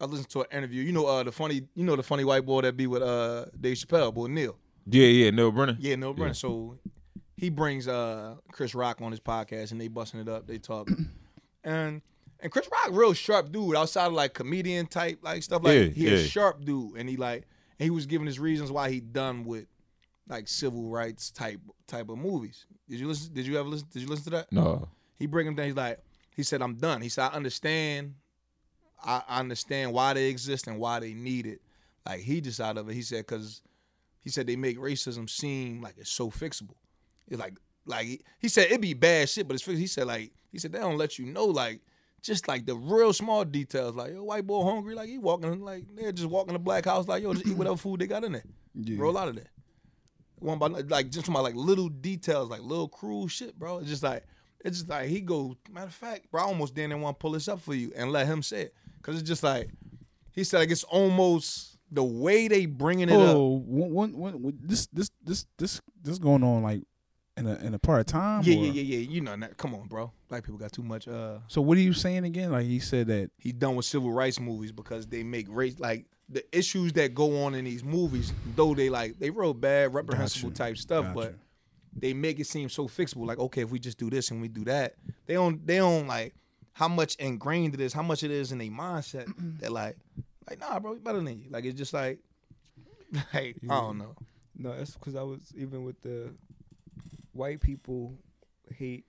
[0.00, 0.82] I listened to an interview.
[0.82, 3.46] You know, uh, the funny, you know, the funny white boy that be with uh
[3.60, 4.56] Dave Chappelle, boy Neal.
[4.88, 5.78] Yeah, yeah, Neal Brennan.
[5.80, 6.34] Yeah, no, Brennan.
[6.34, 6.78] So
[7.36, 10.46] he brings uh Chris Rock on his podcast and they busting it up.
[10.46, 10.88] They talk,
[11.64, 12.02] and
[12.40, 15.62] and Chris Rock real sharp dude outside of like comedian type like stuff.
[15.64, 17.44] Like Yeah, he a sharp dude, and he like
[17.78, 19.66] and he was giving his reasons why he done with
[20.28, 22.66] like civil rights type type of movies.
[22.88, 23.32] Did you listen?
[23.32, 23.88] Did you ever listen?
[23.92, 24.52] Did you listen to that?
[24.52, 25.66] No, He bring him down.
[25.66, 25.98] He's like,
[26.34, 27.00] he said, I'm done.
[27.02, 28.14] He said, I understand.
[29.04, 31.60] I I understand why they exist and why they need it.
[32.06, 32.94] Like he just out of it.
[32.94, 33.62] He said, because
[34.22, 36.76] he said they make racism seem like it's so fixable.
[37.28, 37.54] It's like
[37.84, 39.78] like he- he said it be bad shit, but it's fixable.
[39.78, 41.80] He said like he said they don't let you know like
[42.22, 43.94] just like the real small details.
[43.94, 47.06] Like yo, white boy hungry, like he walking like they're just walking the black house
[47.08, 48.44] like yo, just eat whatever food they got in there.
[48.74, 48.96] Yeah.
[49.00, 49.50] Roll out of there.
[50.38, 53.78] One by like just about like little details, like little cruel shit, bro.
[53.78, 54.24] It's just like
[54.64, 55.56] it's just like he go.
[55.70, 58.12] Matter of fact, bro, I almost didn't want to pull this up for you and
[58.12, 58.74] let him say it
[59.06, 59.70] because it's just like
[60.32, 63.36] he said like it's almost the way they bringing it up.
[63.36, 66.82] Oh, one, one, one, one- this, this, this, this, this going on like
[67.36, 68.42] in a in a part of time.
[68.44, 69.08] Yeah, or- yeah, yeah, yeah.
[69.10, 69.56] You know that.
[69.56, 70.10] Come on, bro.
[70.28, 71.06] Black people got too much.
[71.06, 72.50] Uh, So what are you saying again?
[72.50, 73.30] Like he said that.
[73.38, 77.44] he's done with civil rights movies because they make race like the issues that go
[77.44, 78.32] on in these movies.
[78.56, 80.58] Though they like they real bad, reprehensible Gotcha.
[80.64, 81.14] type stuff, Gotcha.
[81.14, 81.34] but
[81.98, 83.26] they make it seem so fixable.
[83.26, 86.08] Like, okay, if we just do this and we do that, they don't they don't
[86.08, 86.34] like
[86.76, 89.96] how much ingrained it is, how much it is in their mindset that like,
[90.46, 91.46] like nah, bro, we better than you.
[91.48, 92.18] Like it's just like,
[93.32, 94.14] like I don't know.
[94.58, 96.34] No, that's because I was even with the
[97.32, 98.12] white people
[98.74, 99.06] hate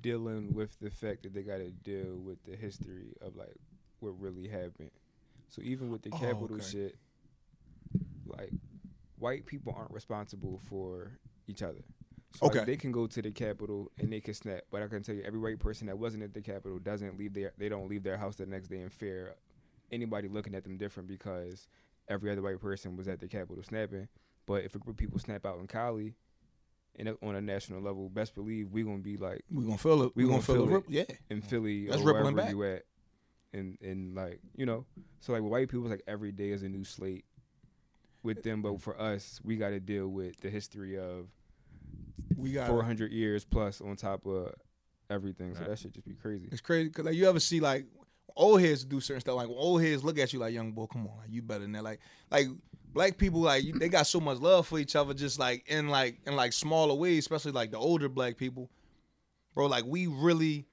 [0.00, 3.54] dealing with the fact that they got to deal with the history of like
[4.00, 4.90] what really happened.
[5.50, 6.64] So even with the Oh, capital okay.
[6.64, 6.96] shit,
[8.26, 8.50] like
[9.20, 11.12] white people aren't responsible for
[11.46, 11.84] each other.
[12.34, 12.64] So like, Okay.
[12.66, 15.22] they can go to the Capitol and they can snap, but I can tell you,
[15.22, 18.18] every white person that wasn't at the Capitol doesn't leave their they don't leave their
[18.18, 19.34] house the next day in fear
[19.90, 21.66] anybody looking at them different because
[22.08, 24.06] every other white person was at the Capitol snapping.
[24.46, 26.14] But if a group of people snap out in Cali,
[26.96, 30.12] and on a national level, best believe we're gonna be like we're gonna feel it.
[30.14, 30.84] We We, gonna gonna feel, it.
[30.88, 31.04] Yeah.
[31.30, 32.50] in Philly That's or rippling wherever back.
[32.50, 32.82] you at,
[33.54, 34.84] and and like you know,
[35.20, 37.24] so like with white people, it's like every day is a new slate
[38.22, 38.60] with them.
[38.62, 41.28] But for us, we got to deal with the history of
[42.36, 42.68] We got.
[42.68, 44.52] four hundred years plus on top of
[45.10, 45.54] everything.
[45.54, 45.70] So Right.
[45.70, 46.48] that should just be crazy.
[46.50, 47.86] It's crazy because like you ever see like
[48.36, 49.36] old heads do certain stuff.
[49.36, 51.72] Like old heads look at you like young boy, come on, like, you better than
[51.72, 51.84] that.
[51.84, 52.00] Like
[52.30, 52.46] like
[52.92, 55.88] black people like you, they got so much love for each other, just like in
[55.88, 58.70] like in like smaller ways, especially like the older black people,
[59.54, 59.66] bro.
[59.66, 60.66] Like we really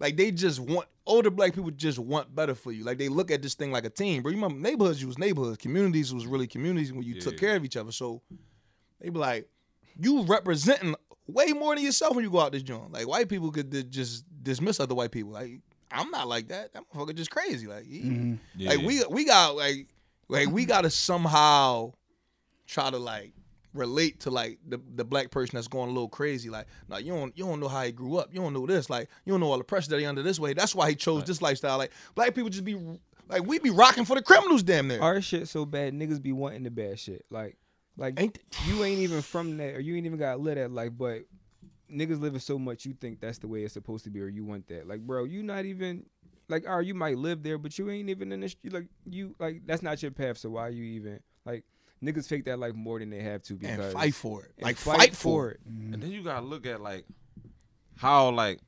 [0.00, 2.84] like they just want older black people just want better for you.
[2.84, 4.30] Like they look at this thing like a team, bro.
[4.30, 7.40] You remember neighborhoods, you was neighborhoods, communities was really communities when you took Yeah.
[7.40, 7.92] care of each other.
[7.92, 8.22] So
[9.00, 9.48] they be like,
[9.98, 10.94] you representing
[11.26, 12.92] way more than yourself when you go out this joint.
[12.92, 15.32] Like white people could just dismiss other white people.
[15.32, 16.72] Like I'm not like that.
[16.72, 17.66] That motherfucker just crazy.
[17.66, 18.34] Like, he, mm-hmm.
[18.56, 18.70] Yeah.
[18.70, 19.88] like we we got like
[20.28, 21.92] like we gotta somehow
[22.66, 23.32] try to like
[23.74, 26.50] relate to like the, the black person that's going a little crazy.
[26.50, 28.28] Like, no, you don't you don't know how he grew up.
[28.32, 28.90] You don't know this.
[28.90, 30.54] Like, you don't know all the pressure that he under this way.
[30.54, 31.78] That's why he chose this lifestyle.
[31.78, 32.78] Like, black people just be
[33.28, 35.00] like we be rocking for the criminals, damn near.
[35.00, 37.24] Our shit so bad, niggas be wanting the bad shit.
[37.30, 37.56] Like,
[37.96, 40.70] like Ain't you ain't even from that, or you ain't even got lit at.
[40.70, 41.22] Like, but
[41.92, 44.44] niggas living so much, you think that's the way it's supposed to be, or you
[44.44, 44.88] want that.
[44.88, 46.06] Like, bro, you not even
[46.48, 48.56] like, or you might live there, but you ain't even in this.
[48.70, 50.38] like you like that's not your path.
[50.38, 51.64] So why you even like
[52.02, 54.52] niggas fake that life more than they have to because and fight for it.
[54.58, 55.60] and Like fight, for it.
[55.66, 57.04] And then you gotta look at like
[57.96, 58.58] how like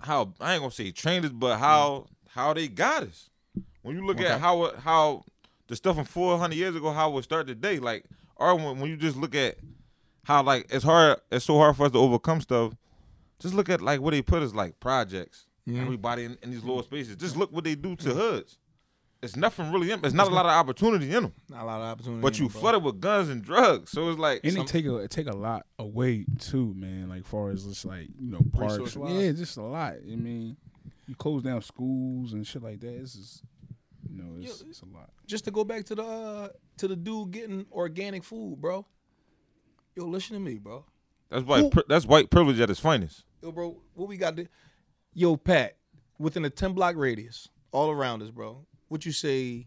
[0.00, 3.30] how I ain't gonna say trained us, but how how they got us.
[3.82, 4.28] When you look Okay.
[4.28, 5.24] at how how
[5.70, 8.04] the stuff from four hundred years ago, how it started today, like
[8.36, 9.56] or when, when you just look at
[10.24, 12.74] how like it's hard, it's so hard for us to overcome stuff.
[13.38, 15.46] Just look at like what they put us like projects.
[15.68, 15.80] Mhm.
[15.80, 17.16] Everybody in, in these lower spaces.
[17.16, 18.58] Just look what they do to hoods.
[19.22, 19.90] It's nothing really.
[19.90, 21.32] in It's not a lot of opportunity in them.
[21.50, 22.22] Not a lot of opportunity.
[22.22, 22.60] But in you it, bro.
[22.62, 25.26] flooded with guns and drugs, so it's like And some- it take a it take
[25.26, 27.08] a lot away too, man.
[27.10, 29.12] Like far as just like you know parks, Resource-wise?
[29.12, 29.94] yeah, just a lot.
[30.10, 30.56] I mean,
[31.06, 32.94] you close down schools and shit like that.
[32.94, 33.42] It's just
[34.12, 35.10] you know it's, it's a lot.
[35.26, 38.86] just to go back to the uh, to the dude getting organic food, bro.
[39.96, 40.84] Yo, listen to me, bro.
[41.30, 41.60] that's white.
[41.60, 43.24] Who- pri- That's white privilege at its finest.
[43.42, 44.36] Yo, bro, what we got?
[44.36, 44.46] To,
[45.14, 45.76] yo, Pat,
[46.18, 48.66] within a ten block radius, all around us, bro.
[48.88, 49.66] What you say?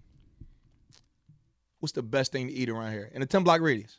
[1.79, 3.97] What's the best thing to eat around here in a ten block radius?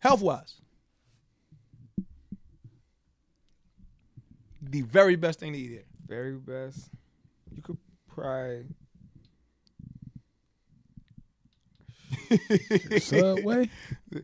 [0.00, 0.54] Health wise,
[4.62, 5.84] the very best thing to eat here.
[6.06, 6.90] very best.
[7.54, 8.64] You could probably
[13.00, 13.70] Subway,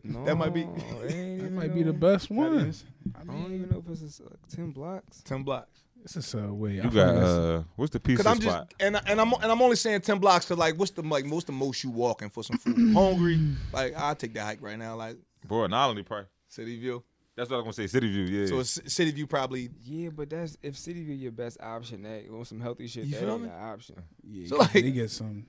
[0.03, 2.55] no, That might be- that even might be the best one.
[2.59, 2.83] is-
[3.15, 5.21] I I don't even know if it's just, like ten blocks.
[5.23, 5.81] Ten blocks.
[6.03, 6.75] it's a Subway.
[6.75, 8.73] You feel got like uh, what's the pizza Cause I'm just spot?
[8.79, 11.25] and I- and I'm and I'm only saying ten blocks because like what's the like
[11.25, 12.75] what's the most you walking for some food?
[12.93, 13.39] Hungry?
[13.73, 14.95] Like I'll take that hike right now.
[14.95, 15.17] Like
[15.47, 16.27] Bro, an island probably.
[16.49, 17.03] City View.
[17.35, 17.87] That's what I'm gonna say.
[17.87, 18.47] City View, yeah.
[18.47, 19.69] So it's City View probably.
[19.83, 22.01] Yeah, but that's if City View your best option.
[22.03, 23.05] That you want some healthy shit.
[23.05, 23.49] You that feel ain't me?
[23.49, 23.95] an option.
[24.23, 25.45] yeah, So, like- they get some.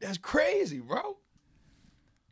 [0.00, 1.16] That's crazy, bro.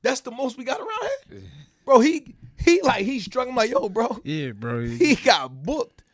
[0.02, 1.40] That's the most we got around here,
[1.84, 2.00] bro.
[2.00, 3.52] He he like he struggling.
[3.52, 4.20] I'm like yo, bro.
[4.24, 4.80] Yeah, bro.
[4.86, 6.04] He got booked.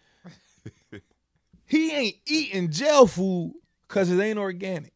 [1.67, 3.55] he ain't eating jail food
[3.87, 4.93] because it ain't organic,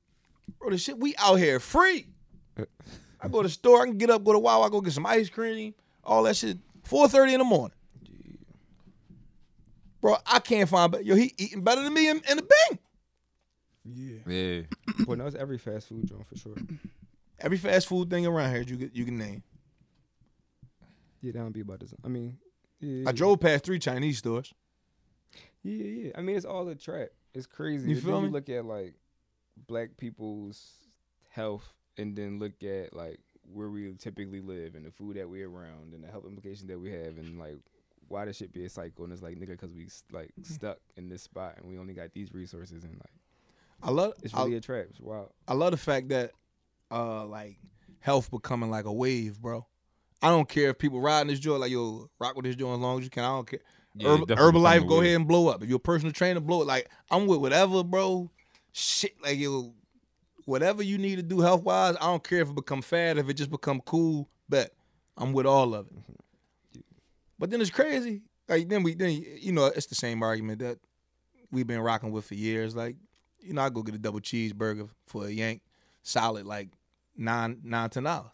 [0.59, 0.71] bro.
[0.71, 2.07] The shit we out here free.
[3.21, 5.07] I go to the store, I can get up, go to Wawa, go get some
[5.07, 6.59] ice cream, all that shit.
[6.85, 7.77] Four thirty in the morning,
[10.01, 10.16] bro.
[10.25, 12.81] I can't find, but yo, he eating better than me in, in the bank.
[13.94, 14.18] Yeah.
[14.27, 14.62] yeah.
[15.07, 16.57] Well, no, it's every fast food joint for sure.
[17.38, 19.42] Every fast food thing around here you can, you can name.
[21.20, 21.92] Yeah, that would be about this.
[22.03, 22.38] I mean,
[22.81, 24.55] yeah, I drove past three Chinese stores.
[25.62, 26.11] Yeah, yeah.
[26.16, 27.09] I mean, it's all a trap.
[27.35, 27.90] It's crazy.
[27.90, 28.29] You And feel then me?
[28.29, 28.94] You look at like
[29.66, 30.62] black people's
[31.31, 31.68] health,
[31.99, 33.20] and then look at like
[33.53, 36.81] where we typically live and the food that we're around and the health implications that
[36.81, 37.57] we have, and like
[38.09, 39.05] why this should be a cycle.
[39.05, 40.55] And it's like nigga, because we like mm-hmm.
[40.55, 43.12] stuck in this spot and we only got these resources, and like
[43.83, 44.87] I love it's really a trap.
[44.91, 45.33] It's wild.
[45.47, 46.33] I love the fact that
[46.91, 47.59] uh like
[48.01, 49.67] health becoming like a wave, bro.
[50.23, 52.81] I don't care if people riding this joint like yo rock with this joint as
[52.81, 53.25] long as you can.
[53.25, 53.61] I don't care.
[53.95, 55.62] Yeah, Herb- definitely Herbalife, go ahead and blow up.
[55.62, 56.67] If you're a personal trainer, blow it.
[56.67, 58.31] Like I'm with whatever, bro.
[58.73, 59.73] Shit, like yo,
[60.45, 61.97] whatever you need to do health wise.
[61.97, 64.29] I don't care if it become fad, if it just become cool.
[64.49, 64.73] Bet
[65.17, 66.83] I'm with all of it.
[67.39, 68.23] But then it's crazy.
[68.49, 70.79] like then we then you know it's the same argument that
[71.51, 72.75] we've been rocking with for years.
[72.75, 72.97] Like
[73.47, 75.63] you know, I go get a double cheeseburger for a yank,
[76.03, 76.69] solid like
[77.17, 78.33] nine nine ten dollars.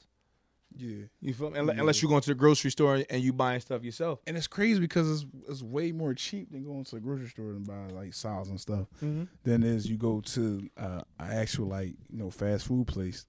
[0.75, 1.05] Yeah.
[1.21, 1.59] You feel me?
[1.59, 4.21] Unless, unless you going to the grocery store and you buying stuff yourself.
[4.27, 7.51] And it's crazy because it's it's way more cheap than going to the grocery store
[7.51, 9.25] and buy like salads and stuff Mm-hmm.
[9.45, 13.27] than is you go to uh, an actual like you know fast food place.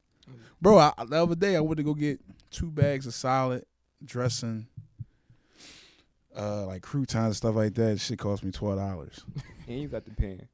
[0.62, 3.65] Bro, I, the other day I went to go get two bags of salad,
[4.06, 4.67] dressing,
[6.34, 8.00] uh, like croutons and stuff like that.
[8.00, 9.22] Shit cost me twelve dollars,
[9.67, 10.48] And you got the pan.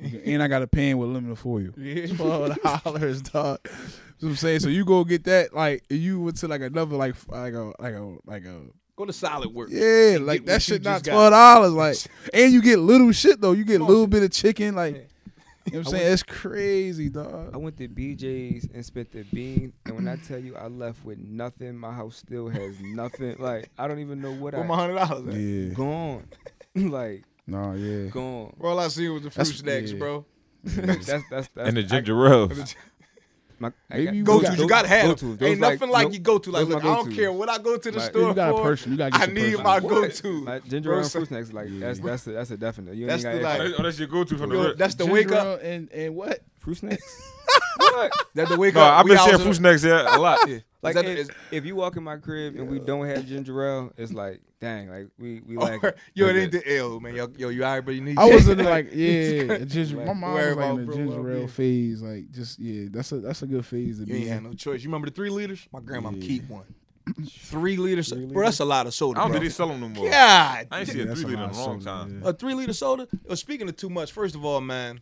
[0.00, 1.70] And I got a pan with aluminum foil.
[2.16, 3.58] Twelve dollars, dog.
[3.62, 3.74] That's
[4.20, 4.60] what I'm saying.
[4.60, 7.94] So you go get that, like you went to like another like like a like
[7.94, 8.62] a like a
[8.96, 9.70] Go to solid work.
[9.70, 11.72] Yeah, like that shit not twelve dollars.
[11.72, 11.96] Like,
[12.34, 13.52] and you get little shit though.
[13.52, 14.74] You get a little bit of chicken.
[14.74, 15.00] Like, Yeah.
[15.00, 16.12] you know what I'm saying?
[16.12, 17.54] It's crazy, dog.
[17.54, 21.02] I went to BJ's and spent the bean, and when I tell you I left
[21.02, 23.36] with nothing, my house still has nothing.
[23.38, 25.34] Like I don't even know what Where I my hundred dollars?
[25.34, 26.24] Yeah, gone.
[26.74, 28.08] like no, yeah.
[28.10, 28.54] gone.
[28.58, 29.98] Bro, all I seen was the fruit That's- snacks, yeah.
[29.98, 30.24] bro.
[30.64, 32.48] that's that's that's and the ginger ale.
[33.58, 35.06] my, I Maybe got- you Go to, you gotta have.
[35.06, 35.20] go-tos.
[35.20, 35.36] them.
[35.36, 36.50] Those Ain't nothing like nope, you go to.
[36.50, 37.16] Like, those look, my I don't go-tos.
[37.18, 38.62] care what I go to the Like, store You got a for.
[38.62, 38.92] person.
[38.92, 39.64] You got to get I your need person.
[39.64, 39.88] my What?
[39.90, 40.44] go-to.
[40.44, 42.04] Like ginger Bro, ale so- fruit snacks, like that's Yeah.
[42.06, 42.94] that's a, that's a definite.
[42.94, 44.94] You That's ain't the, gotta like- ask Oh, that's your go-to from the Yo, that's
[44.94, 45.46] the Ginger wake up.
[45.46, 46.40] ale and and what?
[46.58, 47.32] fruit snacks.
[47.78, 48.12] what?
[48.34, 48.98] That the wake No, up.
[49.00, 50.48] I've we been out seeing to- fruit snacks a lot.
[50.48, 50.58] Yeah.
[50.82, 53.26] Like Is that- if, is- if you walk in my crib and we don't have
[53.26, 56.98] ginger ale, it's like dang, like we we or- like yo, it ain't the L,
[57.00, 57.14] man.
[57.14, 58.18] Yo, yo, you everybody need.
[58.18, 59.98] I was in the, like, yeah, ginger.
[59.98, 62.00] Like, My mom was like in the bro, ginger ale phase.
[62.00, 64.54] Like, just yeah, that's a that's a good phase to You be ain't had no
[64.54, 64.82] choice.
[64.82, 65.68] You remember the three liters?
[65.70, 66.26] My grandma Yeah.
[66.26, 66.64] keep one.
[67.28, 68.44] Three liters, Three bro.
[68.44, 69.18] That's a lot of soda.
[69.18, 69.40] I don't bro.
[69.40, 70.08] think they sell them no more.
[70.08, 72.20] God, I ain't Yeah, seen a three a liter in a long soda, time.
[72.22, 72.30] yeah.
[72.30, 73.08] a three liter soda.
[73.26, 75.00] Well, speaking of too much, first of all, man,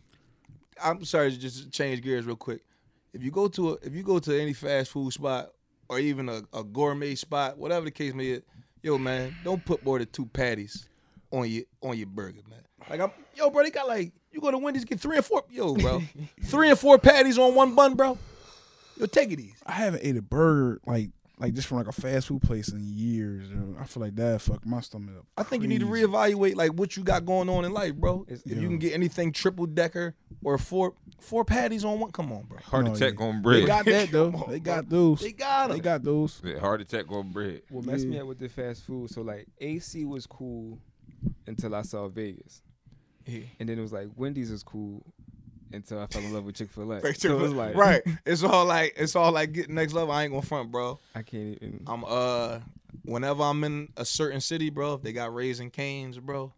[0.81, 2.61] I'm sorry to just change gears real quick.
[3.13, 5.49] If you go to a, if you go to any fast food spot
[5.87, 8.41] or even a, a gourmet spot, whatever the case may be,
[8.83, 10.87] yo, man, don't put more than two patties
[11.31, 12.59] on your on your burger, man.
[12.89, 15.43] Like I'm, yo, bro, they got like you go to Wendy's get three and four,
[15.49, 16.01] yo, bro,
[16.43, 18.17] three and four patties on one bun, bro.
[18.97, 19.55] Yo, take it easy.
[19.65, 22.81] I haven't ate a burger like like just from like a fast food place in
[22.83, 23.49] years.
[23.49, 23.75] yo.
[23.79, 25.25] I feel like that fucked my stomach up.
[25.37, 28.23] I think you need to reevaluate like what you got going on in life, bro.
[28.27, 32.31] It's- if you can get anything triple decker or four four patties on one, come
[32.31, 32.57] on, bro.
[32.59, 33.25] Heart No, attack yeah.
[33.25, 34.27] on They got that though.
[34.33, 35.19] On, They got those.
[35.21, 35.77] They got them.
[35.77, 36.41] They got those.
[36.43, 37.61] Yeah, Heart attack on bread.
[37.69, 40.79] What messed me up with the fast food, so like AC was cool
[41.47, 42.61] until I saw Vegas,
[43.25, 43.41] Yeah.
[43.59, 45.05] and then it was like Wendy's is cool
[45.71, 46.99] until I fell in love with Chick Fil A.
[46.99, 48.01] Right, So it was like right.
[48.25, 50.11] It's all like it's all like getting next level.
[50.11, 50.99] I ain't gonna front, bro.
[51.15, 51.83] I can't even.
[51.87, 52.59] I'm uh
[53.03, 56.53] whenever I'm in a certain city, bro, if they got raising Cane's, bro.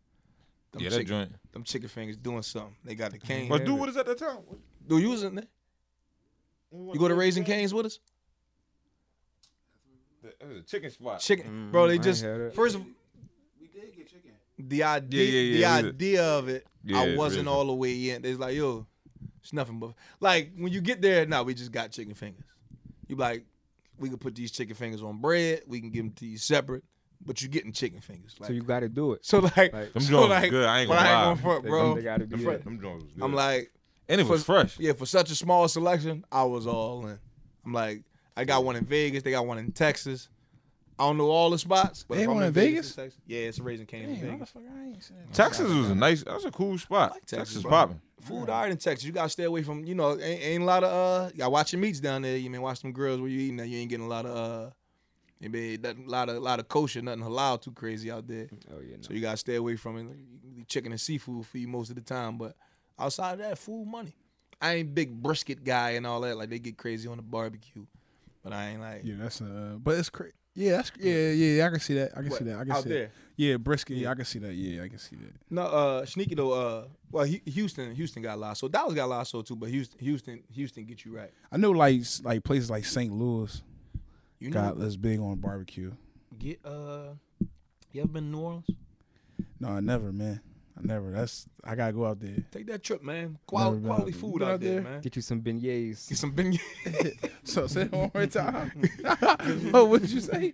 [0.72, 1.32] Them Yeah, that joint.
[1.52, 2.76] them chicken fingers doing something.
[2.86, 3.50] They got the cane.
[3.50, 4.38] But dude, what is at that time?
[4.88, 5.46] Do you was in there?
[6.72, 8.00] You go to Raising Cane's with us?
[10.24, 11.20] It was a chicken spot.
[11.20, 11.88] Chicken, Mm, bro.
[11.88, 12.88] They ain't just first of all
[13.60, 14.32] We did get chicken.
[14.58, 15.96] the idea, yeah, yeah, the we did.
[15.96, 17.48] idea of it, Yeah, I wasn't is.
[17.48, 18.24] all the way in.
[18.24, 18.86] It's like, yo,
[19.42, 21.26] it's nothing but like when you get there.
[21.26, 22.44] Now we just got chicken fingers.
[23.08, 23.46] You be like,
[23.98, 25.62] we can put these chicken fingers on bread.
[25.68, 26.84] We can give them to you separate,
[27.26, 28.36] but you're getting chicken fingers.
[28.40, 29.26] Like, so you got to do it.
[29.26, 30.66] so like, Like, Them so joints like, good.
[30.66, 31.96] I ain't but gonna I ain't gonna front, bro.
[31.96, 32.64] they got to be Them, it.
[32.64, 33.24] them joints was good.
[33.24, 33.72] I'm like,
[34.10, 34.80] and it was for- fresh.
[34.80, 37.20] yeah, for such a small selection, I was all in.
[37.66, 38.04] I'm like,
[38.36, 39.24] I got one in Vegas.
[39.24, 40.30] They got one in Texas.
[41.02, 42.70] I don't know all the spots, but They if have I'm one in in Vegas,
[42.74, 42.86] Vegas?
[42.88, 43.22] it's Texas.
[43.26, 44.50] yeah, it's a Raising Cane's in Damn, Vegas.
[44.52, 45.34] fuck I ain't seen that?
[45.34, 46.24] Texas was a nice.
[46.24, 47.12] That was a cool spot.
[47.12, 47.72] like Texas, Texas bro.
[47.72, 48.02] popping.
[48.22, 49.04] Food alright in Texas.
[49.06, 51.50] You gotta stay away from, you know, ain't, ain't a lot of uh you gotta
[51.50, 52.38] watch your meats down there.
[52.38, 54.38] You mean watch them girls where you eating that you ain't getting a lot of
[54.38, 54.70] uh
[55.40, 58.48] maybe a lot of lot of kosher, nothing halal too crazy out there.
[58.72, 59.02] Oh yeah, no.
[59.02, 60.04] So you gotta stay away from it.
[60.08, 60.18] Like,
[60.68, 62.38] Chicken and seafood for you most of the time.
[62.38, 62.56] But
[63.00, 64.14] outside of that, food money.
[64.62, 66.38] I ain't big brisket guy and all that.
[66.38, 67.88] Like they get crazy on the barbecue.
[68.44, 70.34] But I ain't like Yeah, that's uh, but it's crazy.
[70.54, 71.66] Yeah, that's yeah, yeah.
[71.66, 72.12] I can see that.
[72.12, 72.58] I can what, see that.
[72.58, 73.04] I can out see there.
[73.06, 73.12] that.
[73.38, 73.98] Yeah, brisket.
[73.98, 74.54] Yeah, I can see that.
[74.54, 75.34] Yeah, I can see that.
[75.50, 76.52] No, uh, sneaky though.
[76.52, 78.68] Uh, well, Houston, Houston got lasso.
[78.68, 81.32] Dallas got lasso too, but Houston, Houston, Houston get you right.
[81.52, 83.12] I know like like places like St.
[83.12, 83.62] Louis
[84.40, 85.92] You know, got that's big on barbecue.
[86.38, 87.14] get uh,
[87.94, 88.68] you ever been to New Orleans?
[89.60, 90.42] No, I never, man.
[90.78, 91.12] I never.
[91.12, 92.38] That's I gotta go out there.
[92.52, 93.38] Take that trip, man.
[93.46, 94.82] Quality, been quality food been out, out there, there?
[94.82, 95.02] man.
[95.02, 96.08] Get you some beignets.
[96.10, 97.30] Get some beignets.
[97.44, 98.72] So say it one more time.
[99.74, 100.54] oh, what did you say?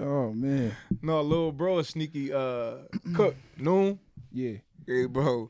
[0.00, 2.78] Oh man, no, little bro, is sneaky uh
[3.14, 3.98] cook noon.
[4.32, 4.54] yeah.
[4.86, 5.48] Hey, bro,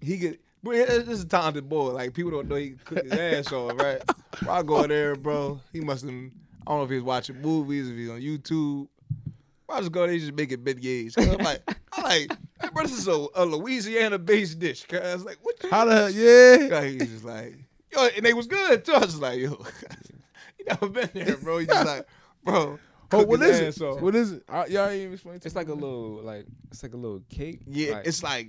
[0.00, 0.40] he get.
[0.62, 1.92] Bro, this is a talented boy.
[1.92, 4.00] Like people don't know he cook his ass off, right?
[4.42, 5.60] Bro, I go there, bro.
[5.72, 6.12] He must have.
[6.12, 8.88] I don't know if he's watching movies, if he's on YouTube.
[9.72, 11.14] Bro, I just go there, he's just making beignets.
[11.14, 11.62] Cause I'm like,
[11.94, 12.30] I'm like,
[12.60, 14.84] hey, bro, this is a, a Louisiana-based dish.
[14.86, 15.56] Cause I was like, what?
[15.70, 16.68] How the hell yeah?
[16.76, 17.54] Like, he's just like,
[17.92, 18.92] yo, and they was good too.
[18.92, 19.48] I was just like, yo,
[20.58, 21.58] you never been there, bro.
[21.58, 22.06] He's just like,
[22.44, 22.78] bro,
[23.14, 23.84] Oh, cook what his is it?
[23.84, 24.00] off.
[24.00, 24.42] What is it?
[24.48, 25.58] Y'all ain't even explain to It's me.
[25.60, 27.60] like a little like it's like a little cake.
[27.66, 28.48] Yeah, Like, it's like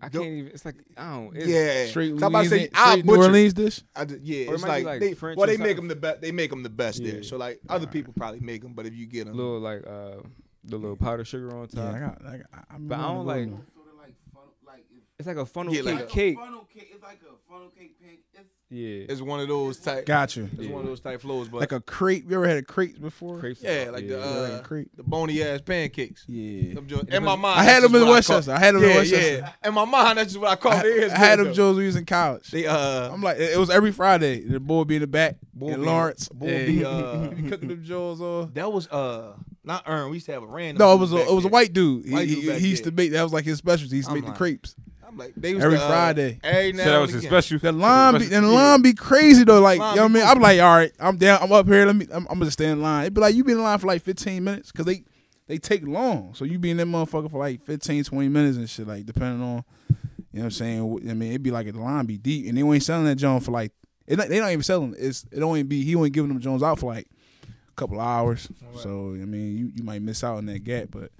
[0.00, 0.46] I can't even.
[0.52, 1.36] It's like I don't.
[1.36, 1.86] It's, yeah.
[1.86, 3.22] straight So I'm about to say Louisiana- I'll straight New butcher.
[3.24, 3.82] Orleans dish.
[3.94, 5.76] I d- yeah, Or it's might be like, like they, French well, they make something.
[5.76, 6.20] them the best.
[6.22, 7.12] They make them the best Yeah.
[7.12, 7.22] there.
[7.22, 10.22] So like other people probably make them, but if you get them, little like uh
[10.64, 11.76] the little powdered sugar on top.
[11.76, 11.94] Yeah, top.
[11.94, 12.26] I got.
[12.34, 13.60] I got I'm But I don't like- Sort
[13.92, 16.36] of like funnel, like it's It's like a funnel Yeah, cake like- cake.
[16.36, 16.90] funnel cake.
[16.94, 18.18] It's like a funnel cake pan.
[18.34, 19.04] It's Yeah.
[19.08, 20.06] it's one of those type.
[20.06, 20.48] Gotcha.
[20.58, 22.28] It's one of those type flows, but Like a crepe.
[22.28, 23.38] You ever had a crepe before?
[23.38, 24.16] Crepes yeah, like yeah.
[24.16, 24.88] the uh, like crepe.
[24.96, 26.24] the bony ass pancakes.
[26.26, 26.74] Yeah.
[26.74, 28.52] Them In my mind, I had them in just what I Westchester.
[28.52, 29.32] I had them in Westchester.
[29.62, 30.86] Yeah, in my mind, that's just what I call I, it.
[30.86, 31.52] It is I had them though.
[31.52, 32.50] Joes we was in college.
[32.50, 34.40] They uh, I'm like, it was every Friday.
[34.40, 35.36] The boy would be in the back.
[35.52, 36.28] Bull in be- Lawrence.
[36.30, 38.52] Boy and be, uh, he cooking them Joes on.
[38.54, 40.08] that was uh, not Earn.
[40.08, 40.78] We used to have a random.
[40.78, 42.06] No, it was a, it was a white dude.
[42.06, 43.90] He, White he, dude back he used to make that was like his specialty.
[43.90, 44.74] He used to I'm make the like- crepes
[45.12, 46.40] I'm like, they used every to, uh, Friday.
[46.42, 47.58] Every now So that and was his special.
[47.58, 49.60] The line be, and the line be crazy though.
[49.60, 50.26] Like, Line you know what I be mean?
[50.28, 51.38] I'm like, all right, I'm down.
[51.42, 51.84] I'm up here.
[51.84, 52.06] Let me.
[52.10, 53.02] I'm, I'm gonna stay in line.
[53.02, 55.04] It'd be like you be in line for like 15 minutes because they
[55.48, 56.32] they take long.
[56.34, 58.86] So you be in that motherfucker for like 15, 20 minutes and shit.
[58.86, 59.94] Like depending on, you
[60.32, 61.00] know what I'm saying.
[61.10, 63.44] I mean, it'd be like the line be deep, and they ain't selling that Jones
[63.44, 63.72] for like.
[64.06, 64.94] It, not- they not even selling.
[64.94, 64.98] it.
[64.98, 67.06] It's it only be he only giving them Jones out for like
[67.44, 68.48] a couple of hours.
[68.76, 71.10] So I mean, you you might miss out on that gap, but.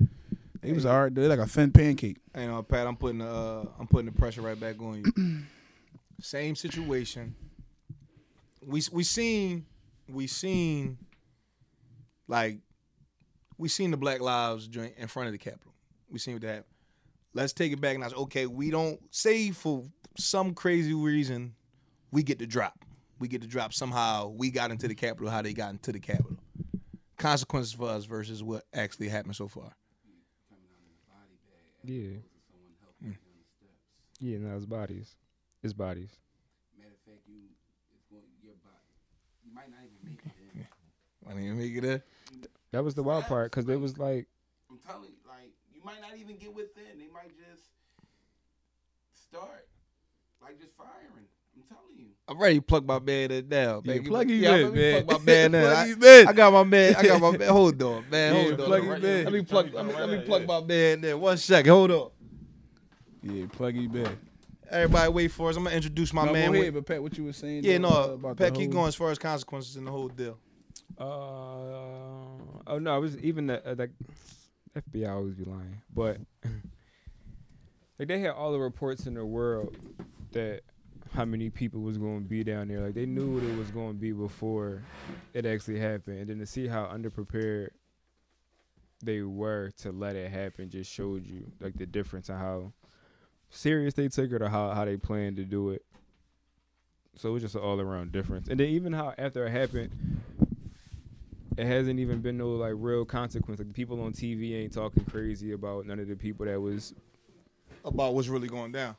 [0.63, 1.15] It was hard.
[1.15, 2.19] They're like a thin pancake.
[2.37, 5.43] You know, Pat, I'm putting the uh, I'm putting the pressure right back on you.
[6.21, 7.35] Same situation.
[8.65, 9.67] We we seen
[10.09, 10.99] we seen
[12.29, 12.59] like
[13.59, 15.73] we seen the Black Lives joint in front of the Capitol.
[16.09, 16.65] We seen what that.
[17.35, 19.85] Let's take it back and I said, okay, we don't say for
[20.19, 21.55] some crazy reason
[22.11, 22.85] we get to drop.
[23.19, 24.29] We get to drop somehow.
[24.29, 25.31] We got into the Capitol.
[25.31, 26.37] How they got into the Capitol.
[27.17, 29.73] Consequences for us versus what actually happened so far.
[31.85, 32.19] Yeah.
[33.03, 33.13] Hmm.
[34.21, 35.17] Yeah, no, it's bodies.
[35.63, 36.11] It's bodies.
[36.79, 37.51] matter of fact, you
[37.95, 38.91] it's going your body.
[39.45, 40.33] You might not even make it.
[40.57, 40.67] in.
[41.29, 42.03] Didn't even make it there.
[42.73, 44.27] That was the wild part because it was like
[44.71, 46.99] I'm telling you, like you might not even get within.
[46.99, 47.73] They might just
[49.15, 49.67] start
[50.41, 51.27] like just firing.
[51.57, 52.07] I'm telling you.
[52.29, 53.83] I'm ready to plug my bed down.
[53.85, 54.09] Yeah, baby.
[54.09, 55.05] plug his yeah, bed, let me man.
[55.05, 55.61] Plug my bed in.
[55.61, 56.27] Plug I, his.
[56.27, 56.97] I got my bed.
[56.97, 57.49] I got my bed.
[57.51, 58.35] Hold on, man.
[58.35, 58.67] Yeah, Hold on.
[58.67, 59.25] plug Let his me- bed.
[59.25, 59.75] Let me plug.
[59.75, 61.19] Let me, let me plug my bed in there.
[61.19, 61.71] One second.
[61.73, 62.11] Hold on.
[63.23, 64.17] Yeah, pluggy bed.
[64.71, 65.57] Everybody, wait for us.
[65.57, 66.47] I'm gonna introduce my No, man.
[66.47, 67.63] go with- ahead, but Pat, what you were saying?
[67.65, 68.13] yeah, though, no.
[68.15, 70.39] about Pat, keep whole- going as far as consequences in the whole deal.
[70.99, 71.05] Uh,
[72.67, 73.91] oh no, it was even the uh, like
[74.77, 76.19] FBI always be lying, but
[77.99, 79.77] like they had all the reports in the world
[80.33, 80.63] that
[81.15, 82.81] how many people was going to be down there.
[82.81, 84.83] Like they knew what it was going to be before
[85.35, 87.71] it actually happened, and then to see how underprepared
[89.03, 92.73] they were to let it happen just showed you like the difference in how
[93.51, 95.85] serious they took it or how how they planned to do it.
[97.17, 99.91] So it was just an all around difference, and then even how after it happened
[101.57, 103.59] it hasn't even been no like real consequence.
[103.59, 106.95] Like the people on TV ain't talking crazy about none of the people that was.
[107.85, 108.97] About what's really going down.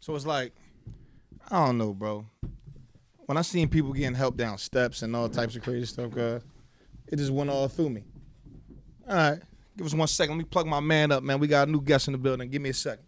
[0.00, 0.52] So it's like,
[1.50, 2.24] I don't know, bro.
[3.26, 6.42] When I seen people getting help down steps and all types of crazy stuff, guys,
[7.08, 8.04] it just went all through me.
[9.08, 9.40] All right,
[9.76, 10.36] give us one second.
[10.36, 11.40] Let me plug my man up, man.
[11.40, 12.48] We got a new guest in the building.
[12.48, 13.04] Give me a second.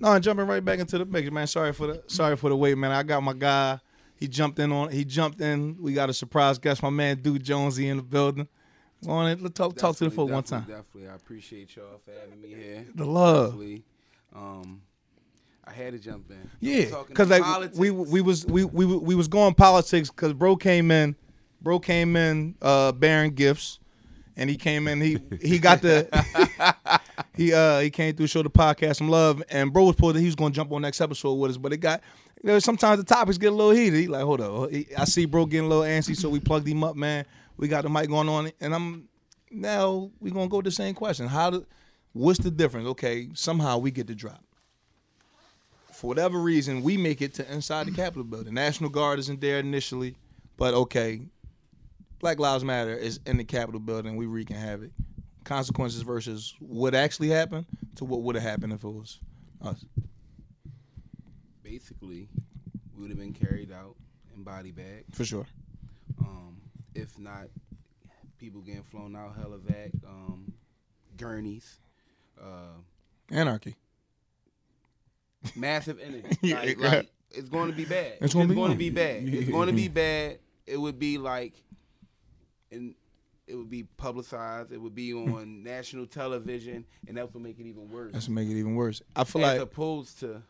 [0.00, 1.46] No, I'm jumping right back into the mix, man.
[1.46, 2.92] Sorry for the sorry for the wait, man.
[2.92, 3.80] I got my guy.
[4.14, 4.90] He jumped in on.
[4.90, 5.76] He jumped in.
[5.80, 6.82] We got a surprise guest.
[6.82, 8.48] My man, Dude Jonesy, in the building.
[9.06, 9.40] On in.
[9.42, 10.60] Let's talk talk to the Definitely, folk one time.
[10.60, 12.84] definitely, Definitely, I appreciate y'all for having me here.
[12.94, 13.52] The love.
[13.52, 13.84] Definitely.
[14.34, 14.82] Um,
[15.64, 16.50] I had to jump in.
[16.60, 17.78] Yeah, because like politics.
[17.78, 21.14] we we was we we we was going politics because bro came in,
[21.60, 23.78] bro came in uh bearing gifts,
[24.36, 26.08] and he came in he he got the
[27.34, 30.20] he uh he came through show the podcast some love and bro was supposed to
[30.20, 32.00] he was gonna jump on next episode with us but it got
[32.42, 34.00] you know sometimes the topics get a little heated.
[34.00, 36.82] He like hold up I see bro getting a little antsy so we plugged him
[36.82, 37.26] up man.
[37.58, 39.08] We got the mic going on and I'm
[39.50, 41.66] now we're gonna go to the same question how do
[42.12, 44.44] what's the difference okay somehow we get the drop
[45.98, 48.54] for whatever reason, we make it to inside the Capitol building.
[48.54, 50.14] National Guard isn't there initially,
[50.56, 51.22] but okay,
[52.20, 54.14] Black Lives Matter is in the Capitol building.
[54.14, 54.92] We wreaking havoc.
[55.42, 57.66] Consequences versus what actually happened
[57.96, 59.18] to what would have happened if it was
[59.60, 59.84] us.
[61.64, 62.28] basically
[62.94, 63.96] we would have been carried out
[64.36, 65.04] in body bag.
[65.12, 65.46] For sure.
[66.98, 67.48] If not,
[68.38, 70.52] people getting flown out helivac, um,
[71.16, 71.78] gurneys,
[72.40, 72.76] uh,
[73.30, 73.76] Anarchy.
[75.56, 76.36] massive energy.
[76.54, 78.14] Like, like, it's going to be bad.
[78.20, 79.28] It's be- going to be bad.
[79.28, 80.38] It's going to be bad.
[80.66, 81.54] It would be like,
[82.70, 82.94] and
[83.46, 84.72] it would be publicized.
[84.72, 88.12] It would be on national television, and that would make it even worse.
[88.12, 89.02] That's make it even worse.
[89.16, 90.42] I feel As like opposed to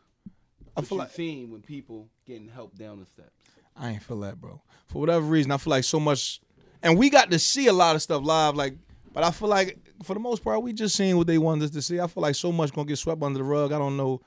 [0.76, 3.30] I feel like seeing when people getting helped down the steps.
[3.78, 4.60] I ain't feel that, bro.
[4.86, 6.40] For whatever reason, I feel like so much,
[6.82, 8.56] and we got to see a lot of stuff live.
[8.56, 8.74] Like,
[9.12, 11.70] but I feel like for the most part, we just seen what they wanted us
[11.70, 12.00] to see.
[12.00, 13.72] I feel like so much gonna get swept under the rug.
[13.72, 14.20] I don't know.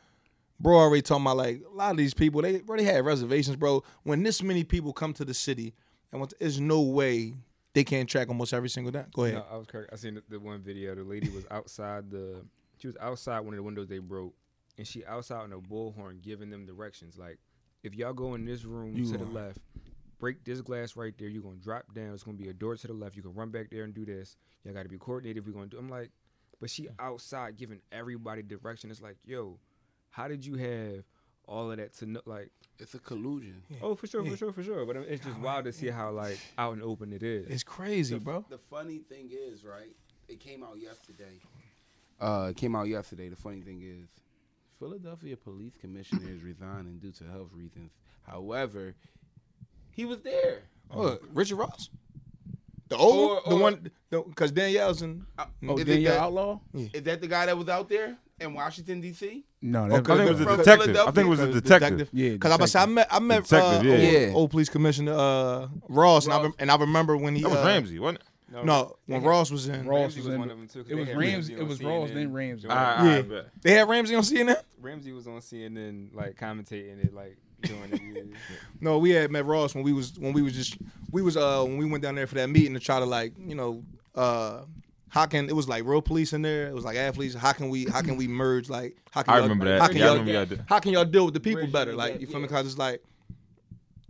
[0.60, 2.42] Bro, already talking about like a lot of these people.
[2.42, 3.84] They already had reservations, bro.
[4.04, 5.74] When this many people come to the city,
[6.12, 7.34] and there's no way
[7.74, 9.06] they can't track almost every single day.
[9.14, 9.38] Go ahead.
[9.38, 9.90] No, I was correct.
[9.92, 10.94] I seen the, the one video.
[10.94, 12.46] The lady was outside the.
[12.78, 14.34] She was outside one of the windows they broke,
[14.78, 17.18] and she outside on a bullhorn giving them directions.
[17.18, 17.38] Like,
[17.84, 19.60] if y'all go in this room You to the left,
[20.20, 21.28] break this glass right there.
[21.28, 22.14] You're gonna drop down.
[22.14, 23.16] It's gonna be a door to the left.
[23.16, 24.36] You can run back there and do this.
[24.64, 25.46] Y'all got to be coordinated.
[25.46, 25.78] We're gonna do.
[25.78, 26.12] I'm like,
[26.60, 28.92] but she outside giving everybody direction.
[28.92, 29.58] It's like, yo,
[30.12, 31.04] how did you have
[31.48, 32.22] all of that to know?
[32.26, 33.64] Like, It's a collusion.
[33.82, 34.32] oh, for sure, Yeah.
[34.32, 34.86] for sure, for sure.
[34.86, 37.50] But it's just wild to see how like out and open it is.
[37.50, 38.46] It's crazy, bro.
[38.50, 39.96] The funny thing is, right?
[40.28, 41.40] It came out yesterday.
[42.20, 43.30] Uh, it came out yesterday.
[43.30, 44.08] The funny thing is,
[44.82, 47.92] Philadelphia Police Commissioner is resigning due to health reasons.
[48.24, 48.96] However,
[49.92, 50.64] he was there.
[50.90, 51.90] What, Richard Ross,
[52.90, 53.92] the old Or- one?
[54.10, 55.24] the one, because Danielle's in.
[55.38, 56.60] Uh, Oh, is, Danielle that, Outlaw?
[56.74, 59.46] is that the guy that was out there in Washington D.C.?
[59.62, 60.98] No, Oh, that, I think it was a detective.
[60.98, 61.62] I think it was a Philadelphia.
[61.80, 62.10] detective.
[62.12, 62.30] yeah.
[62.32, 64.26] Because I, was- I met I met uh, yeah.
[64.30, 67.60] old, old police commissioner uh, Ross, And, I and I remember when he That was
[67.60, 68.26] uh, Ramsey, wasn't it?
[68.64, 70.84] No, when had- Ross was in, Ross was was in one the- of them too.
[70.84, 72.68] 'cause it was Ramsey- Ramsey it on was Ross, then Ramsey.
[72.68, 73.26] doing Ah, it.
[73.30, 73.40] ah, Yeah.
[73.40, 74.58] I they had Ramsey on CNN.
[74.82, 78.02] Ramsey was on CNN, like commentating it, like doing it.
[78.16, 78.38] yeah.
[78.82, 80.78] No, we had met Ross when we was when we was just
[81.12, 83.34] we was uh when we went down there for that meeting to try to like
[83.38, 83.84] you know
[84.16, 84.62] uh
[85.10, 87.70] how can it was like real police in there it was like athletes how can
[87.70, 89.82] we how can we merge like how can I y'all- remember that.
[89.82, 92.14] how can Yeah, y'all remember how can y'all deal with the people Bridging better like
[92.14, 93.04] gap, you feel me because it's like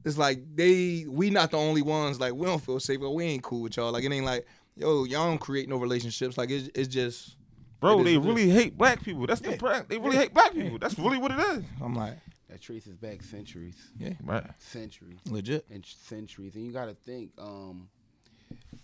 [0.06, 3.24] it's like they we not the only ones like we don't feel safe but we
[3.26, 4.46] ain't cool with y'all like it ain't like
[4.76, 7.36] yo y'all don't create no relationships like it's it's just
[7.80, 9.26] Bro, It they is what it really hate black people.
[9.26, 9.58] That's the Yeah.
[9.58, 10.78] pra- they really hate black people.
[10.78, 11.64] That's really what it is.
[11.82, 12.16] I'm like
[12.48, 14.46] That traces back centuries, Yeah, Right.
[14.60, 15.18] centuries.
[15.28, 17.90] legit and centuries, and you got to think um,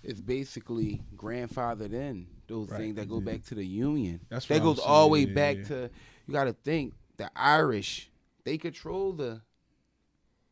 [0.04, 3.26] it's basically grandfathered in those Right, things that go yeah.
[3.34, 4.20] back to the Union.
[4.30, 5.64] That's that what I'm goes all the way saying, back yeah.
[5.66, 5.90] to
[6.26, 8.10] you got to think the Irish.
[8.46, 9.42] They control the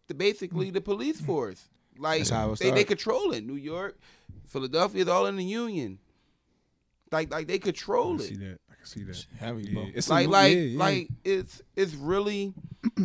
[0.07, 1.69] the basically the police force.
[1.97, 3.45] Like That's how it they, they control it.
[3.45, 3.97] New York,
[4.47, 5.99] Philadelphia is all in the Union.
[7.11, 8.23] Like like they control it.
[8.23, 8.37] I can it.
[8.39, 8.59] see that.
[8.69, 9.25] I can see that.
[9.39, 10.79] heavy Yeah, it's Like new- like yeah, yeah.
[10.79, 12.53] like it's it's really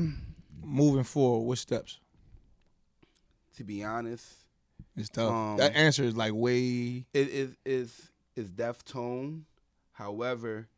[0.64, 1.98] moving forward what steps
[3.57, 4.26] to be honest.
[4.96, 9.44] it's tough Um, that answer is like way it is is is deaf tone.
[9.92, 10.68] However,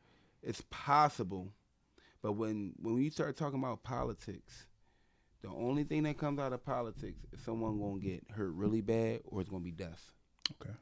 [0.43, 1.53] it's possible.
[2.23, 4.67] But when when you start talking about politics,
[5.43, 9.21] the only thing that comes out of politics is someone gonna get hurt really bad
[9.25, 10.13] or it's gonna be death.
[10.61, 10.73] Okay.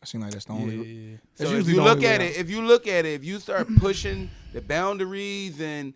[0.00, 1.16] I seem like that's the only yeah, yeah.
[1.36, 2.26] That's so if you look only way at out.
[2.28, 5.94] it, if you look at it, if you start pushing the boundaries and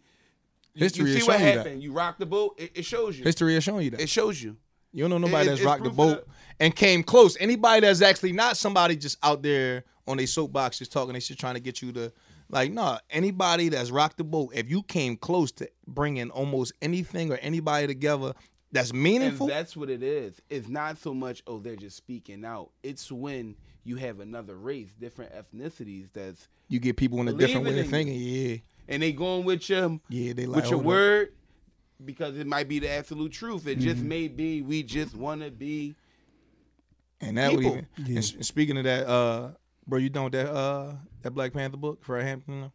[0.74, 1.76] you- History you is see what showing you that.
[1.82, 3.24] You rock the boat, it, it shows you.
[3.24, 4.56] history is showing you that It shows you.
[4.92, 6.26] You don't know nobody It- that's rocked the boat
[6.58, 7.36] and came close.
[7.38, 11.38] Anybody that's actually not somebody just out there on a soapbox just talking, they shit
[11.38, 12.12] trying to get you to
[12.52, 12.98] like, nah.
[13.10, 17.88] Anybody that's rocked the boat, if you came close to bringing almost anything or anybody
[17.88, 18.34] together
[18.70, 20.40] that's meaningful, And that's what it is.
[20.48, 22.70] It's not so much, oh, they're just speaking out.
[22.84, 27.66] It's when you have another race, different ethnicities that's you get people in a different
[27.66, 28.14] way of thinking.
[28.18, 28.56] Yeah,
[28.88, 30.86] and they going with your yeah, they like with your up.
[30.86, 31.28] word
[32.04, 33.66] because it might be the absolute truth.
[33.66, 33.88] It Mm-hmm.
[33.88, 35.94] just may be we just want to be
[37.20, 38.16] And that would even.
[38.16, 39.50] And speaking of that, uh,
[39.86, 42.70] bro, you done with that uh that Black Panther book, Fred Hampton?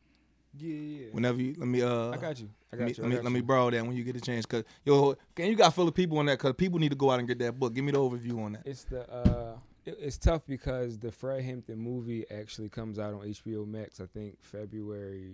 [0.58, 1.06] Yeah, yeah.
[1.12, 2.50] Whenever you let me uh, I got you.
[2.72, 3.04] I Let got me, you.
[3.04, 5.56] Let me, let me borrow that when you get a chance, cause yo, can you
[5.56, 6.40] got full of people on that?
[6.40, 7.74] Cause people need to go out and get that book.
[7.74, 8.64] Give me the overview on that.
[8.66, 13.22] It's the uh, it, it's tough because the Fred Hampton movie actually comes out on
[13.22, 14.00] HBO Max.
[14.00, 15.32] I think February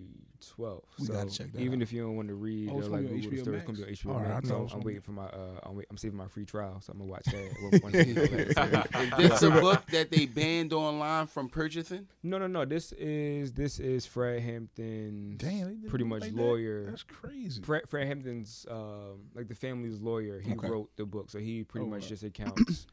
[0.54, 0.86] twelfth.
[0.98, 1.82] We so gotta check that Even out.
[1.82, 3.42] if you don't want to read Oh, or it's like gonna be on Google the
[3.42, 4.48] story, it's gonna be on HBO All right, I Max.
[4.48, 6.80] thought it So I'm waiting for my uh, I'm, wait, I'm saving my free trial,
[6.80, 7.80] so I'm gonna watch that.
[7.82, 12.06] once it goes back to- Is this a book that they banned online from purchasing?
[12.22, 12.64] no, no, no.
[12.64, 16.40] This is this is Fred Hampton's Damn, pretty much like that?
[16.42, 16.86] lawyer.
[16.90, 17.60] That's crazy.
[17.62, 20.40] Fred, Fred Hampton's um, like the family's lawyer.
[20.40, 20.68] He Okay.
[20.68, 22.08] wrote the book, so he pretty Oh, much wow.
[22.08, 22.86] just accounts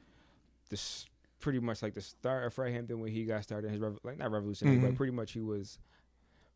[0.70, 1.06] this
[1.42, 4.00] pretty much like the start of Fred Hampton when he got started in his rev-
[4.04, 4.82] like not revolutionary, Mhm.
[4.82, 5.78] but pretty much he was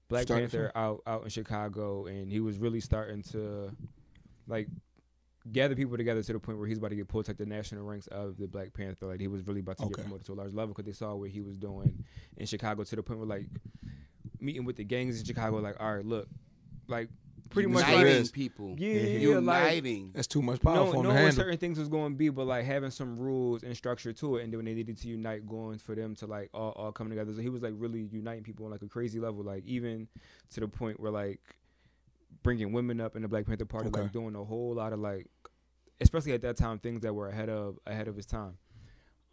[0.08, 3.72] Black Panther out out in Chicago, and he was really starting to
[4.48, 4.68] like
[5.52, 7.46] gather people together to the point where he's about to get pulled to like the
[7.46, 9.08] national ranks of the Black Panther.
[9.08, 9.94] Like he was really about to Okay.
[9.96, 12.04] get promoted to a large level because they saw what he was doing
[12.38, 13.48] in Chicago to the point where like
[14.40, 16.28] meeting with the gangs in Chicago, like all right, look,
[16.88, 17.10] like
[17.50, 18.32] pretty much Uniting like, Uniting is.
[18.32, 18.76] people.
[18.78, 20.12] yeah, yeah, yeah, like Uniting.
[20.14, 22.30] That's too much power no, for him to knowing certain things was going to be,
[22.30, 25.08] but like having some rules and structure to it, and then when they needed to
[25.08, 27.34] unite, going for them to like all, all come together.
[27.34, 30.08] So he was like really uniting people on like a crazy level, like even
[30.52, 31.39] to the point where like
[32.43, 34.02] bringing women up in the Black Panther Party, Okay.
[34.02, 35.28] like doing a whole lot of like,
[36.02, 38.58] especially at that time, things that were ahead of ahead of his time.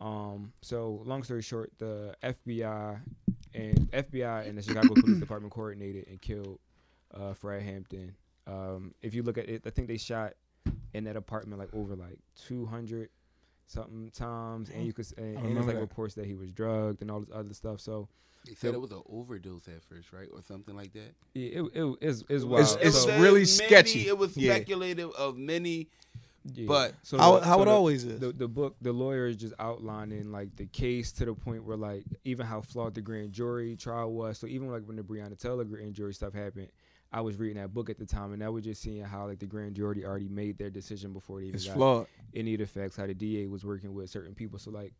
[0.01, 3.01] Um, so long story short, the FBI
[3.55, 6.59] and FBI and the Chicago Police Department coordinated and killed
[7.15, 8.15] uh, Fred Hampton.
[8.47, 10.35] Um, if you look at it, I think they shot
[10.95, 13.09] in that apartment like over like 200
[13.67, 15.81] something times, and you could s- and, and there's like that.
[15.81, 17.81] reports that he was drugged and all this other stuff.
[17.81, 18.09] So
[18.47, 21.15] They said it was an overdose at first, right, or something like that.
[21.35, 22.65] yeah, it it is is wild.
[22.65, 24.09] It's- it's So- really many- sketchy.
[24.09, 24.55] It was Yeah.
[24.55, 25.89] speculative of many.
[26.53, 26.67] Yeah.
[26.67, 28.19] But So how the- how so it the- always is.
[28.21, 31.77] the, the book the lawyer is just outlining like the case to the point where
[31.77, 35.39] like even how flawed the grand jury trial was so even like when the breonna
[35.39, 36.69] taylor grand jury stuff happened
[37.13, 39.39] i was reading that book at the time and i was just seeing how like
[39.39, 42.07] the grand jury already made their decision before they even it's got flawed.
[42.35, 44.93] any of the facts how the da was working with certain people so like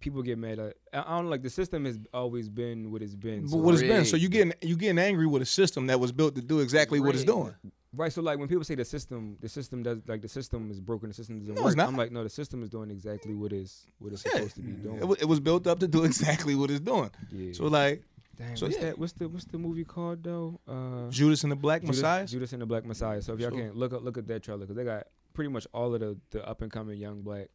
[0.00, 3.14] people get mad at i don't know like the system has always been what it's
[3.14, 4.04] been But so, what it's been.
[4.06, 7.00] So you getting you getting angry with a system that was built to do exactly
[7.00, 7.54] what it's doing.
[7.92, 10.80] Right, so like when people say the system, the system does like the system is
[10.80, 11.76] broken, the system doesn't No, work.
[11.76, 14.34] I'm like, no, the system is doing exactly what is what it's Yeah.
[14.34, 15.00] supposed to be doing.
[15.20, 17.10] It was built up to do exactly what it's doing.
[17.32, 17.52] yeah.
[17.52, 18.04] So like
[18.40, 18.86] Dang, so what's yeah.
[18.86, 18.98] that?
[18.98, 20.58] What's the what's the movie called though?
[20.66, 22.26] Uh, Judas and the Black Judas, Messiah.
[22.26, 23.20] Judas and the Black Messiah.
[23.22, 25.66] So if y'all can look up look at that trailer because they got pretty much
[25.74, 27.48] all of the, the up and coming young black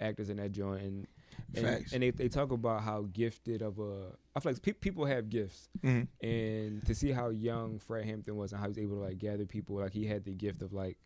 [0.00, 1.06] actors in that joint and
[1.54, 5.06] and, and they, they talk about how gifted of a I feel like pe- people
[5.06, 6.08] have gifts Mhm.
[6.20, 9.18] and to see how young Fred Hampton was and how he was able to like
[9.18, 10.98] gather people like he had the gift of like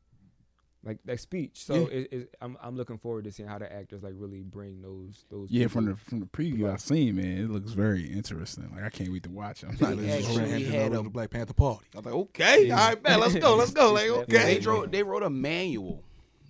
[0.87, 1.87] like that speech so Yeah.
[1.99, 5.25] it, it, I'm I'm looking forward to seeing how the actors like really bring those
[5.31, 8.71] those Yeah, from the from the preview I've seen, man, it looks very interesting.
[8.75, 9.71] Like I can't wait to watch it.
[9.71, 10.67] I'm They like, this is actually great.
[10.67, 11.85] had had a- the Black Panther Party.
[11.93, 13.93] I was like, okay, all right, man, let's go, let's go.
[13.97, 14.59] Like, okay.
[14.59, 16.05] They wrote they wrote a manual.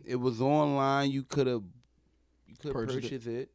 [0.05, 1.11] It was online.
[1.11, 1.63] You could have
[2.47, 3.03] you could Purchased it.
[3.03, 3.51] purchase it,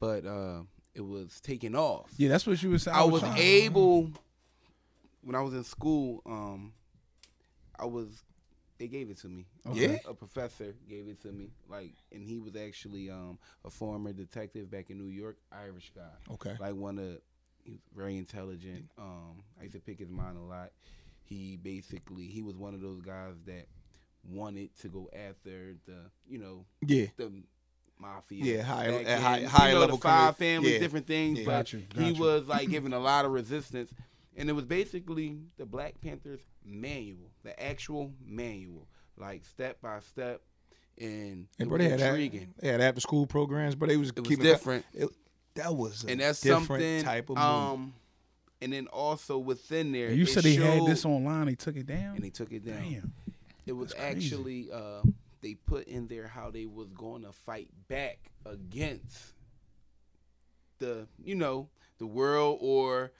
[0.00, 0.62] but uh,
[0.94, 2.10] it was taken off.
[2.16, 2.96] Yeah, that's what you were saying.
[2.96, 4.10] I was trying- able
[5.22, 6.22] when I was in school.
[6.24, 6.72] Um,
[7.78, 8.22] I was
[8.78, 9.46] they gave it to me.
[9.72, 9.96] Yeah?
[10.08, 11.50] a professor gave it to me.
[11.68, 16.32] Like, and he was actually um a former detective back in New York, Irish guy.
[16.34, 16.56] Okay.
[16.60, 17.18] Like one of
[17.64, 18.90] he was very intelligent.
[18.98, 20.70] Um, I used to pick his mind a lot.
[21.22, 23.66] He basically he was one of those guys that
[24.28, 27.06] wanted to go after the you know Yeah.
[27.16, 27.30] the
[27.98, 28.44] mafia.
[28.56, 29.48] Yeah, high- back at high- then.
[29.48, 30.78] higher you know, level the five criminal- families, yeah.
[30.80, 31.38] different things.
[31.38, 31.44] Yeah.
[31.44, 33.92] But Got you, he was like giving a lot of resistance,
[34.36, 40.40] and it was basically the Black Panthers manual, the actual manual, like step by step,
[40.98, 42.54] and it And bro, was they had, intriguing.
[42.58, 44.84] they had after school programs, but they was It was different.
[44.94, 45.08] It,
[45.54, 47.46] that was a and that's different something type of movie.
[47.46, 47.94] um
[48.62, 51.46] and then also within there And you said they had this online.
[51.46, 52.16] They took it down.
[52.16, 53.12] and they took it down Damn.
[53.66, 55.02] it was That's actually uh
[55.42, 59.34] they put in there how they was going to fight back against
[60.78, 61.68] the you know
[61.98, 63.12] the world or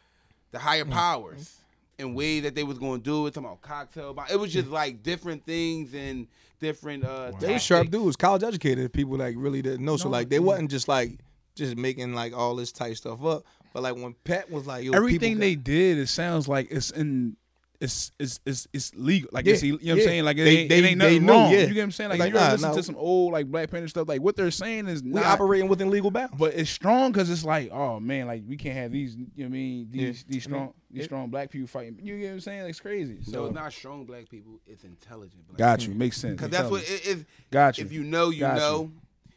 [0.55, 0.93] the higher mm-hmm.
[0.93, 1.59] powers
[1.99, 4.27] and way that they was going to do it talking about cocktail bomb.
[4.31, 4.75] it was just mm-hmm.
[4.75, 6.27] like different things and
[6.61, 9.97] different uh they were sharp dudes, college educated people like really didn't know.
[9.97, 10.43] So No, like they yeah.
[10.43, 11.19] wasn't just like
[11.55, 13.45] just making like all this type stuff up.
[13.73, 16.91] But like when Pat was like, Yo, Everything people they did, it sounds like it's
[16.91, 17.37] in.
[17.85, 19.29] It's it's it's, it's legal.
[19.33, 20.25] Like Yeah, it's, you know what I'm saying.
[20.25, 21.53] Like it They- ain't, they- it ain't they nothing knew, wrong.
[21.53, 21.59] yeah.
[21.61, 22.11] You get what I'm saying?
[22.11, 22.77] Like, Like, you ever nah, listen no.
[22.77, 24.09] to some old like Black Panther stuff.
[24.09, 26.35] Like what they're saying is we not, operating within legal bounds.
[26.39, 29.15] but it's strong because it's like, oh man, like we can't have these.
[29.17, 29.89] You know what I mean?
[29.91, 30.25] These Yeah.
[30.33, 31.05] these strong these Yeah.
[31.07, 31.99] strong black people fighting.
[32.03, 32.61] You get what I'm saying?
[32.63, 33.19] Like, it's crazy.
[33.23, 35.95] so So it's not strong black people it's intelligent black got you.
[35.95, 36.37] Makes sense.
[36.37, 37.85] because that's what it is Got you.
[37.85, 38.61] if you know you Got you.
[38.61, 38.93] know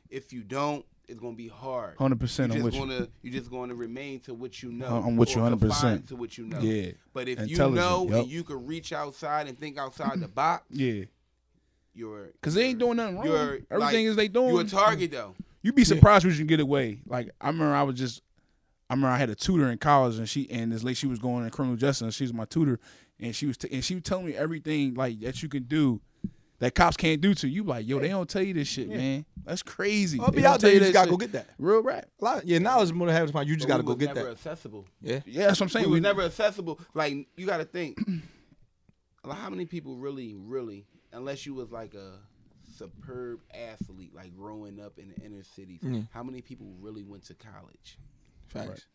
[0.10, 2.54] if you don't it's going to be hard Hundred percent.
[2.54, 2.80] you're just you.
[2.82, 5.04] gonna you're just gonna remain to what you know.
[5.06, 6.08] I'm with you 100%.
[6.10, 6.60] To what you know.
[6.60, 6.92] Yeah.
[7.14, 8.20] But if you know yup.
[8.24, 11.06] and you can reach outside and think outside the box, Yeah.
[11.94, 13.26] you're Cause they ain't doing nothing wrong.
[13.26, 14.50] You're, Everything like, is they doing.
[14.54, 15.34] You're a target though.
[15.62, 17.00] You'd be surprised what you can get away.
[17.06, 18.22] Like I remember, I was just,
[18.90, 21.20] I remember I had a tutor in college, and she and this lady she was
[21.20, 22.02] going in criminal justice.
[22.04, 22.80] And she was my tutor,
[23.20, 26.00] and she was t- and she was telling me everything like that you can do.
[26.60, 29.26] That cops can't do to you, like yo, they don't tell you this shit, man.
[29.46, 30.20] That's crazy.
[30.20, 30.74] I'll be out tell there.
[30.74, 31.12] You just that gotta shit.
[31.12, 31.50] go get that.
[31.60, 32.08] real rap.
[32.20, 33.48] A lot, yeah, knowledge more than half the time.
[33.48, 34.32] You just But gotta we go was get never that.
[34.32, 34.86] accessible.
[35.02, 35.20] Yeah.
[35.28, 35.86] Yeah, that's what I'm saying.
[35.86, 36.80] We was We never accessible.
[36.96, 38.00] Like you got to think.
[39.24, 42.14] like, how many people really, really, unless you was like a
[42.76, 46.08] superb athlete, like growing up in the inner cities, Mm.
[46.12, 48.00] how many people really went to college?
[48.48, 48.88] Facts.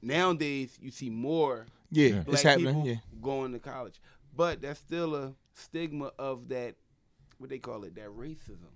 [0.00, 2.74] Nowadays, you see more Yeah, black it's happening.
[2.74, 2.94] people Yeah.
[3.20, 4.00] going to college.
[4.38, 6.76] But that's still a stigma of that,
[7.38, 8.70] what they call it, that racism.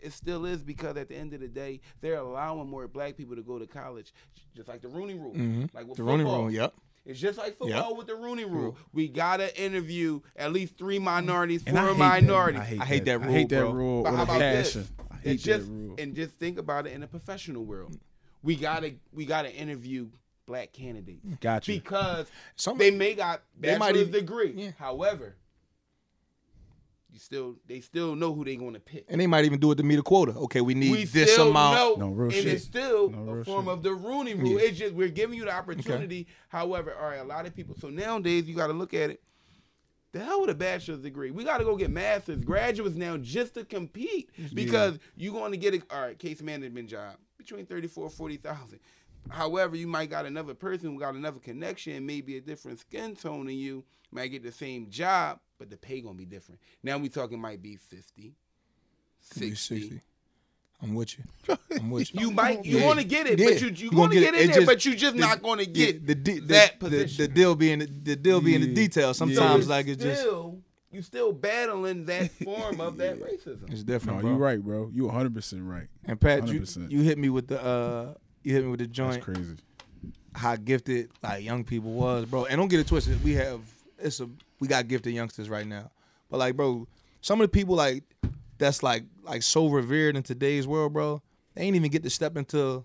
[0.00, 3.36] It still is because at the end of the day, they're allowing more black people
[3.36, 4.12] to go to college,
[4.56, 5.32] just like the Rooney Rule.
[5.32, 5.72] Mhm.
[5.72, 6.40] Like with The Rooney football.
[6.42, 6.50] Rule.
[6.50, 6.74] Yep.
[7.06, 7.96] It's just like football Yep.
[7.96, 8.62] with the Rooney Rule.
[8.62, 8.76] Rule.
[8.92, 12.56] We gotta interview at least three minorities, for I four hate that.
[12.56, 13.20] I hate, I hate that.
[13.20, 14.76] that I hate that rule But how a about this?
[14.76, 14.80] I
[15.18, 15.94] hate And just that rule.
[15.98, 17.96] and just think about it in the professional world.
[18.42, 20.08] We gotta we gotta interview
[20.46, 21.74] black candidates Got you.
[21.80, 22.26] because
[22.56, 24.52] Some they may got They might bachelor's even- degree.
[24.56, 24.70] yeah.
[24.78, 25.36] However,
[27.12, 29.04] you still they still know who they going to pick.
[29.08, 30.32] And they might even do it to meet a quota.
[30.32, 31.98] Okay, we need we this amount.
[31.98, 32.46] know, No, real and shit.
[32.46, 33.72] it's still No, a form shit.
[33.72, 34.58] of the Rooney Rule.
[34.60, 34.66] Yeah.
[34.66, 36.26] It's just we're giving you the opportunity.
[36.48, 37.76] However, all right, a lot of people.
[37.78, 39.22] So nowadays, you got to look at it.
[40.10, 41.30] The hell with a bachelor's degree.
[41.32, 45.56] We got to go get masters, graduates now just to compete because you're going to
[45.58, 48.80] get a all right case management job between thirty four forty thousand.
[49.30, 53.46] However, you might got another person who got another connection, maybe a different skin tone
[53.46, 56.60] than you, might get the same job, but the pay gonna be different.
[56.82, 58.34] Now we talking might be 50,
[59.32, 60.00] Could be 60.
[60.82, 61.24] I'm with you.
[61.70, 62.20] I'm with you.
[62.20, 62.86] You might you Yeah.
[62.86, 63.46] want to get it, Yeah.
[63.50, 64.36] but you you, You going to gonna get, get it.
[64.36, 66.46] in It there, just- but you just the- not going to get the, de- the,
[66.48, 67.16] that the, position.
[67.24, 68.74] the deal being the, the deal being the Yeah.
[68.74, 69.16] details.
[69.16, 70.58] So Sometimes it's like it's just still
[70.92, 73.72] you still battling that form of that racism.
[73.72, 74.30] it's different, No, bro.
[74.32, 74.90] you right, bro.
[74.92, 75.88] You 100 percent right.
[76.04, 76.90] And Pat, you, 100%.
[76.90, 78.14] you hit me with the uh
[78.44, 79.14] you hit me with the joint.
[79.14, 79.56] That's crazy.
[80.34, 82.44] how gifted like young people was, bro.
[82.44, 83.22] And don't get it twisted.
[83.24, 83.60] We have
[83.98, 84.28] it's a
[84.60, 85.90] we got gifted youngsters right now.
[86.30, 86.86] But like, bro,
[87.20, 88.04] some of the people like
[88.58, 91.22] that's like like so revered in today's world, bro.
[91.54, 92.84] They ain't even get to step into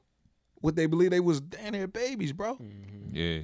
[0.61, 2.55] what they believe they was damn near babies, bro.
[2.55, 3.15] Mm-hmm.
[3.15, 3.39] Yeah.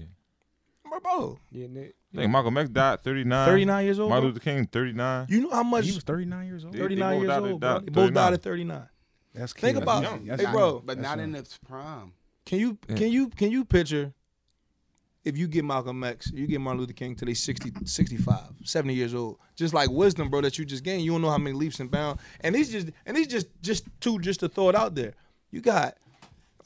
[0.87, 1.39] Bro, bro.
[1.51, 1.95] Yeah, Nick.
[2.13, 3.47] I think Malcolm X died 39.
[3.47, 4.09] 39 years old.
[4.09, 4.27] Martin bro.
[4.29, 5.25] Luther King 39.
[5.29, 6.75] You know how much He was 39 years old.
[6.75, 7.73] 39 years old, bro.
[7.73, 8.87] died They both died at 39.
[9.35, 10.23] That's Think about That's it.
[10.25, 10.39] young.
[10.39, 10.81] Hey, bro.
[10.83, 11.29] But not young.
[11.29, 12.13] in its prime.
[12.45, 14.13] Can you can you can you picture
[15.23, 18.93] if you get Malcolm X, you get Martin Luther King till they 60, 65, 70
[18.93, 19.39] years old.
[19.55, 21.01] Just like wisdom, bro, that you just gained.
[21.03, 22.21] You don't know how many leaps and bounds.
[22.41, 25.13] And these just and these just just two just to throw it out there.
[25.51, 25.97] You got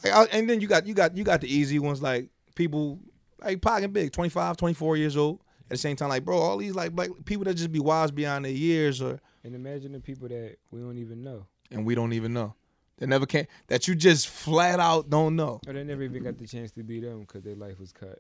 [0.04, 3.00] like, and then you got you got you got the easy ones like people
[3.42, 5.40] like Pac and Big, 25, 24 years old.
[5.66, 8.12] At the same time, like bro, all these like black people that just be wise
[8.12, 11.46] beyond their years or And imagine the people that we don't even know.
[11.72, 12.56] and we don't even know.
[13.00, 15.60] That never came that you just flat out don't know.
[15.66, 18.20] Or they never even got the chance to be them because their life was cut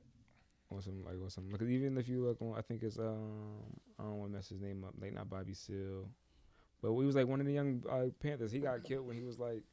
[0.72, 1.46] on some like on some.
[1.52, 3.64] Because even if you look on, I think it's um
[4.00, 6.10] I don't want to mess his name up, like not Bobby Seale,
[6.82, 8.52] but he was like one of the young uh, Panthers.
[8.52, 9.64] He got killed when he was like.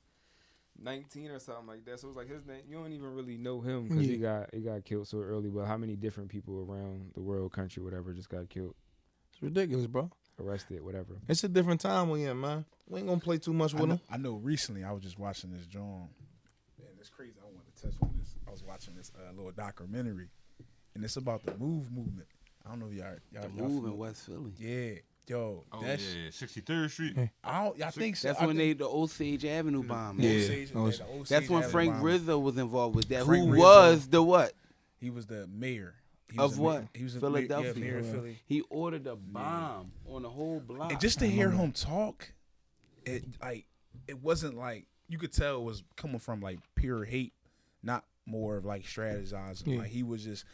[0.78, 1.98] 19 or something like that.
[1.98, 2.60] So it's like his name.
[2.68, 5.48] You don't even really know him because he got he got killed so early.
[5.48, 8.74] But how many different people around the world, country, whatever, just got killed,
[9.32, 10.10] It's ridiculous, bro.
[10.40, 11.14] Arrested, whatever.
[11.28, 12.64] It's a different time we in, man.
[12.88, 14.00] We ain't gonna play too much I with know, them.
[14.10, 16.08] I know recently I was just watching this John.
[16.78, 17.32] Man, it's crazy.
[17.40, 18.34] I want to touch on this.
[18.46, 20.28] I was watching this uh, little documentary,
[20.94, 22.28] and it's about the Move movement.
[22.64, 24.52] I don't know if y'all, y'all, The y'all move in West Philly.
[24.58, 26.28] Yeah, yo, Oh, that's yeah.
[26.30, 27.16] 63rd Street.
[27.44, 27.82] I don't.
[27.82, 28.28] I think so.
[28.28, 30.20] That's I when think, they the Osage Avenue bomb.
[30.20, 30.30] Yeah.
[30.30, 32.02] Osage- that was- the Osage That's when Avenue Frank bomb.
[32.02, 33.24] Rizzo was involved with that.
[33.24, 33.62] Frank Who Rizzo.
[33.64, 34.52] was the what?
[34.98, 35.94] He was the mayor
[36.30, 36.82] He Of was a what?
[36.82, 37.72] ma- He was a Philadelphia.
[37.74, 38.38] Yeah, mayor of Philly.
[38.46, 40.90] He ordered a bomb on the whole block.
[40.92, 42.32] And just to hear him talk,
[43.04, 43.66] it like
[44.08, 47.32] it wasn't like you could tell it was coming from like pure hate,
[47.82, 49.66] not more of like strategizing.
[49.74, 49.78] Yeah.
[49.80, 50.44] Like he was just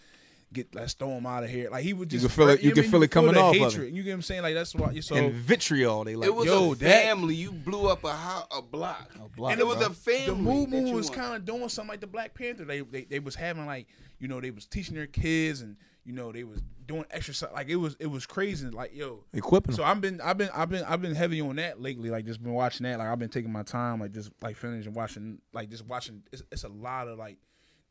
[0.53, 1.71] get let's throw him out of here.
[1.71, 3.33] Like he would just You can feel it- I you can mean, feel it coming
[3.35, 3.95] the off of hatred.
[3.95, 4.43] You get what I'm saying?
[4.43, 6.05] Like that's why you so and vitriol.
[6.05, 7.35] They like it was yo, a that- family.
[7.35, 9.11] You blew up a ho- a block.
[9.17, 9.87] a block, and it was bro.
[9.87, 10.27] a family.
[10.27, 12.65] the movement was kind of doing something like the Black Panther.
[12.65, 13.87] They, they they was having like
[14.19, 17.51] you know they was teaching their kids and you know they was doing exercise.
[17.55, 18.69] Like it was it was crazy.
[18.69, 19.75] Like yo, equipping.
[19.75, 22.11] So I've been I've been I've been I've been heavy on that lately.
[22.11, 22.99] Like just been watching that.
[22.99, 24.01] Like I've been taking my time.
[24.01, 26.23] Like just like finishing watching like just watching.
[26.33, 27.39] It's, it's a lot of like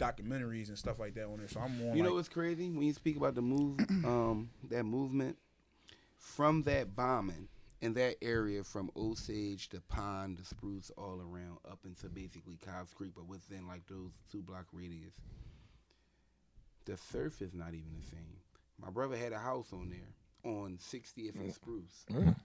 [0.02, 1.48] documentaries and stuff like that on there.
[1.48, 1.96] So I'm on.
[1.96, 5.38] You know like, what's crazy when you speak about the move, um, that movement
[6.18, 7.48] from that bombing
[7.82, 12.94] in that area from Osage to Pond to Spruce all around up into basically Cobbs
[12.94, 15.16] Creek, but within like those two block radius.
[16.86, 18.38] The surf is not even the same.
[18.80, 22.06] My brother had a house on there on 60th and Spruce.
[22.12, 22.36] Mm.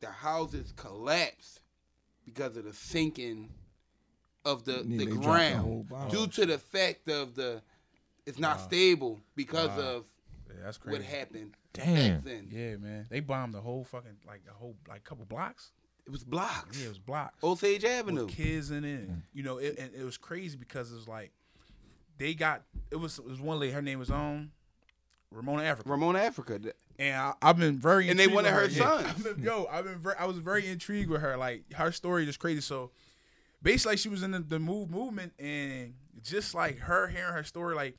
[0.00, 1.60] The houses collapsed
[2.24, 3.50] because of the sinking
[4.44, 7.62] of the, Yeah, the they the ground due to the fact of the
[8.26, 8.62] it's not Wow.
[8.64, 9.96] stable because Wow.
[9.96, 10.06] of
[10.48, 10.98] yeah, that's crazy.
[10.98, 12.14] what happened Damn.
[12.16, 12.48] back then.
[12.50, 13.06] Yeah, man.
[13.10, 15.72] They bombed the whole fucking like a whole like couple blocks.
[16.04, 16.78] It was blocks.
[16.78, 17.42] Yeah, it was blocks.
[17.44, 18.26] Osage with Avenue.
[18.26, 19.08] kids in it.
[19.10, 19.22] Mm.
[19.32, 21.30] You know, it, and it was crazy because it was like
[22.18, 23.72] they got it was it was one lady.
[23.72, 24.50] Her name was on
[25.30, 25.88] Ramona Africa.
[25.88, 26.60] Ramona Africa.
[26.98, 29.00] And I, I've been very And they wanted with her Yeah.
[29.02, 29.06] sons.
[29.26, 31.36] I've been- yo, I've been very, I was very intrigued with her.
[31.36, 32.60] Like her story is crazy.
[32.60, 32.90] So
[33.62, 37.74] basically, she was in the, the move movement, and just like her hearing her story,
[37.74, 37.96] like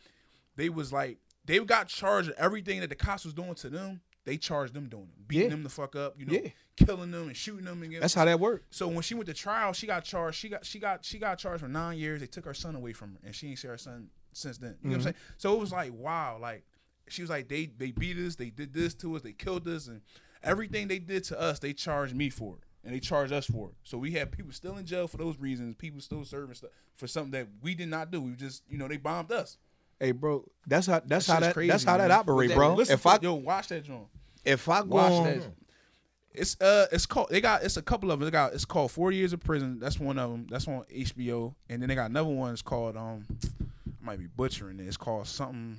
[0.55, 4.01] they was like they got charged of everything that the cops was doing to them.
[4.25, 5.49] They charged them doing it, beating Yeah.
[5.49, 6.49] them the fuck up, you know, Yeah.
[6.77, 7.83] killing them and shooting them.
[7.83, 8.73] And That's how that worked.
[8.73, 10.37] so when she went to trial, she got charged.
[10.37, 12.21] She got she got she got charged for nine years.
[12.21, 14.77] They took her son away from her, and she ain't see her son since then.
[14.81, 15.03] You know what I'm mm-hmm.
[15.03, 15.15] saying?
[15.37, 16.63] So it was like wow, like
[17.09, 19.87] she was like they they beat us, they did this to us, they killed us,
[19.87, 20.01] and
[20.41, 23.69] everything they did to us, they charged me for it, and they charged us for
[23.69, 23.75] it.
[23.83, 25.75] So we have people still in jail for those reasons.
[25.77, 28.21] People still serving stuff for something that we did not do.
[28.21, 29.57] We just you know they bombed us.
[29.99, 32.19] Hey, bro, that's how that's how that crazy, that's how that man.
[32.19, 32.73] operate, that- bro.
[32.75, 34.07] Listen if I yo watch that joint.
[34.43, 35.43] if I go Watch on, that.
[36.35, 37.29] It's uh, it's called.
[37.29, 38.25] They got it's a couple of them.
[38.25, 39.79] They got it's called Four Years of Prison.
[39.79, 40.47] That's one of them.
[40.49, 41.53] That's on HBO.
[41.69, 42.51] And then they got another one.
[42.51, 44.87] It's called um, I might be butchering it.
[44.87, 45.77] It's called something.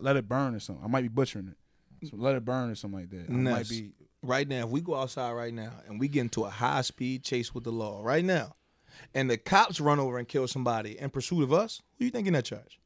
[0.00, 0.84] Let it burn or something.
[0.84, 2.08] I might be butchering it.
[2.08, 3.30] So let it burn or something like that.
[3.30, 3.92] I might be.
[4.22, 7.24] Right now, if we go outside right now and we get into a high speed
[7.24, 8.54] chase with the law right now,
[9.14, 12.26] and the cops run over and kill somebody in pursuit of us, who you think
[12.26, 12.78] in that charge?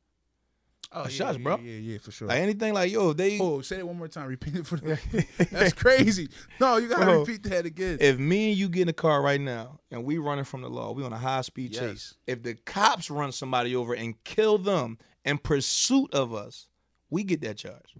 [0.93, 1.57] Oh, yeah, shots, yeah, bro.
[1.59, 2.29] Yeah, yeah, for sure.
[2.29, 4.29] Like anything like yo, they Oh, say it one more time.
[4.29, 4.99] Repeat it for the.
[5.51, 6.29] That's crazy.
[6.61, 7.99] No, you gotta Bro, repeat that again.
[8.01, 10.71] if me and you get in a car right now and we running from the
[10.71, 11.81] law, we on a high speed Yes.
[11.81, 12.15] chase.
[12.29, 16.69] If the cops run somebody over and kill them in pursuit of us,
[17.11, 17.95] we get that charge.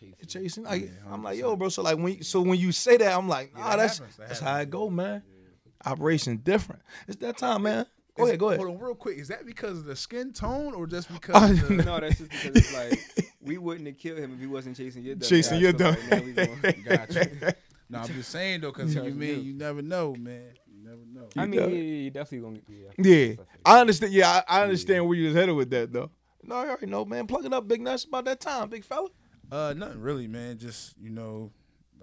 [0.00, 0.64] Because they was chasing.
[0.64, 1.68] Chasing, like, Yeah, I'm like, yo, bro.
[1.68, 4.28] So like when so when you say that, I'm like, nah, that that's happens, that
[4.28, 5.22] that's how happens, it go, man.
[5.84, 6.82] Operation different.
[7.08, 7.86] It's that time, man.
[8.16, 8.60] Go ahead, go ahead.
[8.60, 9.16] Hold on, real quick.
[9.18, 11.36] Is that because of the skin tone or just because?
[11.36, 14.40] Oh, of the, no, that's just because it's like we wouldn't have killed him if
[14.40, 15.62] he wasn't chasing your dumb Chasing ass.
[15.62, 17.54] your So, dumb- like, now we gonna- Gotcha.
[17.88, 19.36] no, I'm just saying though, because you mean you.
[19.36, 20.50] you never know, man.
[20.66, 21.28] You never know.
[21.36, 21.66] I mean, Yeah.
[21.66, 22.88] yeah, yeah, you definitely gonna yeah.
[22.98, 24.12] Yeah, That's I understand.
[24.12, 26.10] Yeah, I, I understand where you was headed with that, though.
[26.42, 27.26] No, I already know, man.
[27.26, 28.04] Plug it up, big nuts.
[28.04, 29.08] About that time, big fella.
[29.50, 30.58] Uh, nothing really, man.
[30.58, 31.50] Just you know,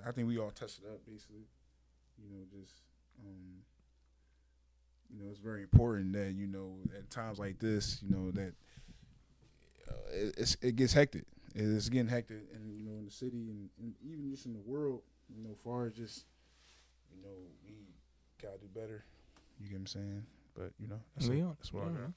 [0.06, 1.46] I think we all touched it up basically.
[2.22, 2.74] You know, just
[3.20, 3.64] um,
[5.10, 8.54] you know, it's very important that you know at times like this, you know that
[9.90, 11.26] uh, it, it's it gets hectic.
[11.56, 14.60] It's getting hectic, and you know, in the city and, and even just in the
[14.60, 15.02] world,
[15.36, 16.26] you know, far as just
[17.16, 17.36] you know,
[17.66, 17.74] we
[18.42, 19.06] gotta do better.
[19.60, 20.26] You get what I'm saying?
[20.54, 21.44] But you know, that's, it.
[21.60, 22.12] that's what I got.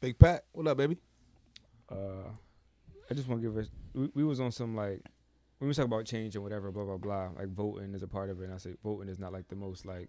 [0.00, 0.98] Big Pat, what up, baby?
[1.90, 2.28] uh,
[3.10, 3.68] I just want to give us.
[3.94, 5.00] We, we was on some like
[5.58, 7.28] when we talk about change and whatever, blah blah blah.
[7.38, 9.56] Like voting is a part of it, and I say voting is not like the
[9.56, 10.08] most like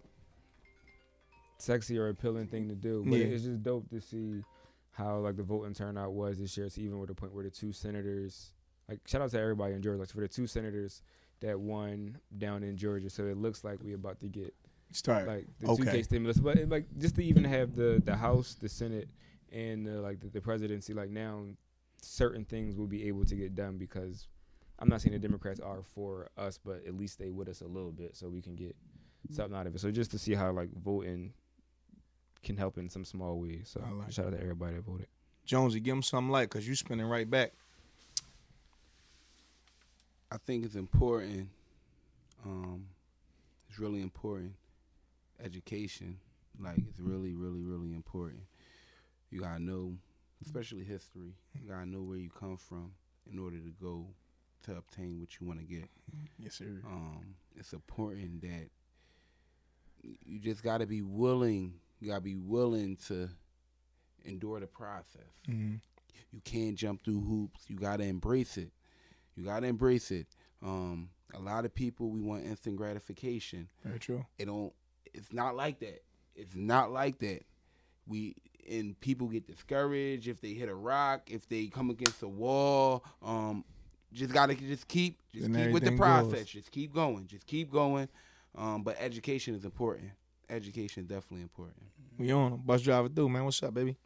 [1.58, 3.26] sexy or appealing thing to do, but Yeah.
[3.26, 4.42] it's just dope to see
[4.90, 6.68] how like the voting turnout was this year.
[6.68, 8.52] So even with the point where the two senators,
[8.88, 11.02] like shout out to everybody in Georgia, like for the two senators
[11.40, 13.10] that won down in Georgia.
[13.10, 14.54] So it looks like we about to get
[14.92, 15.26] Start.
[15.26, 15.84] like the Okay.
[15.84, 19.08] two K stimulus, but like just to even have the the House, the Senate,
[19.52, 21.42] and uh, like the, the presidency, like now
[22.06, 24.28] certain things will be able to get done because
[24.78, 27.66] I'm not saying the Democrats are for us, but at least they with us a
[27.66, 28.76] little bit so we can get
[29.30, 29.80] something out of it.
[29.80, 31.32] So just to see how like voting
[32.42, 33.70] can help in some small ways.
[33.72, 35.08] So like shout out to everybody that voted.
[35.44, 37.52] Jonesy, give them something light, cause you're spinning right back.
[40.30, 41.48] I think it's important.
[42.44, 42.86] Um,
[43.68, 44.52] it's really important.
[45.42, 46.18] Education,
[46.58, 48.42] like, it's really, really, really important.
[49.30, 49.96] You gotta know,
[50.44, 51.34] especially history.
[51.54, 52.92] You gotta know where you come from
[53.30, 54.06] in order to go
[54.64, 55.88] to obtain what you want to get.
[56.38, 56.82] Yes, sir.
[56.86, 58.68] Um, it's important that
[60.24, 61.74] you just gotta be willing.
[62.00, 63.28] You gotta be willing to
[64.24, 65.40] endure the process.
[65.48, 65.76] Mm-hmm.
[66.32, 67.64] You can't jump through hoops.
[67.68, 68.70] You gotta embrace it.
[69.36, 70.26] You gotta embrace it.
[70.62, 73.68] Um, a lot of people we want instant gratification.
[73.84, 74.26] Very true.
[74.38, 74.72] It don't.
[75.14, 76.02] It's not like that.
[76.34, 77.44] It's not like that.
[78.06, 78.36] We
[78.68, 83.04] and people get discouraged if they hit a rock, if they come against a wall.
[83.22, 83.64] Um,
[84.12, 86.32] just gotta just keep just Then keep with the process.
[86.32, 86.44] goes.
[86.46, 87.26] Just keep going.
[87.26, 88.08] Just keep going.
[88.56, 90.10] Um, but education is important.
[90.48, 91.82] Education is definitely important.
[92.18, 92.58] We on 'em.
[92.64, 93.44] Bus driver through, man.
[93.44, 93.96] What's up, baby?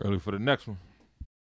[0.00, 0.78] Early for the next one.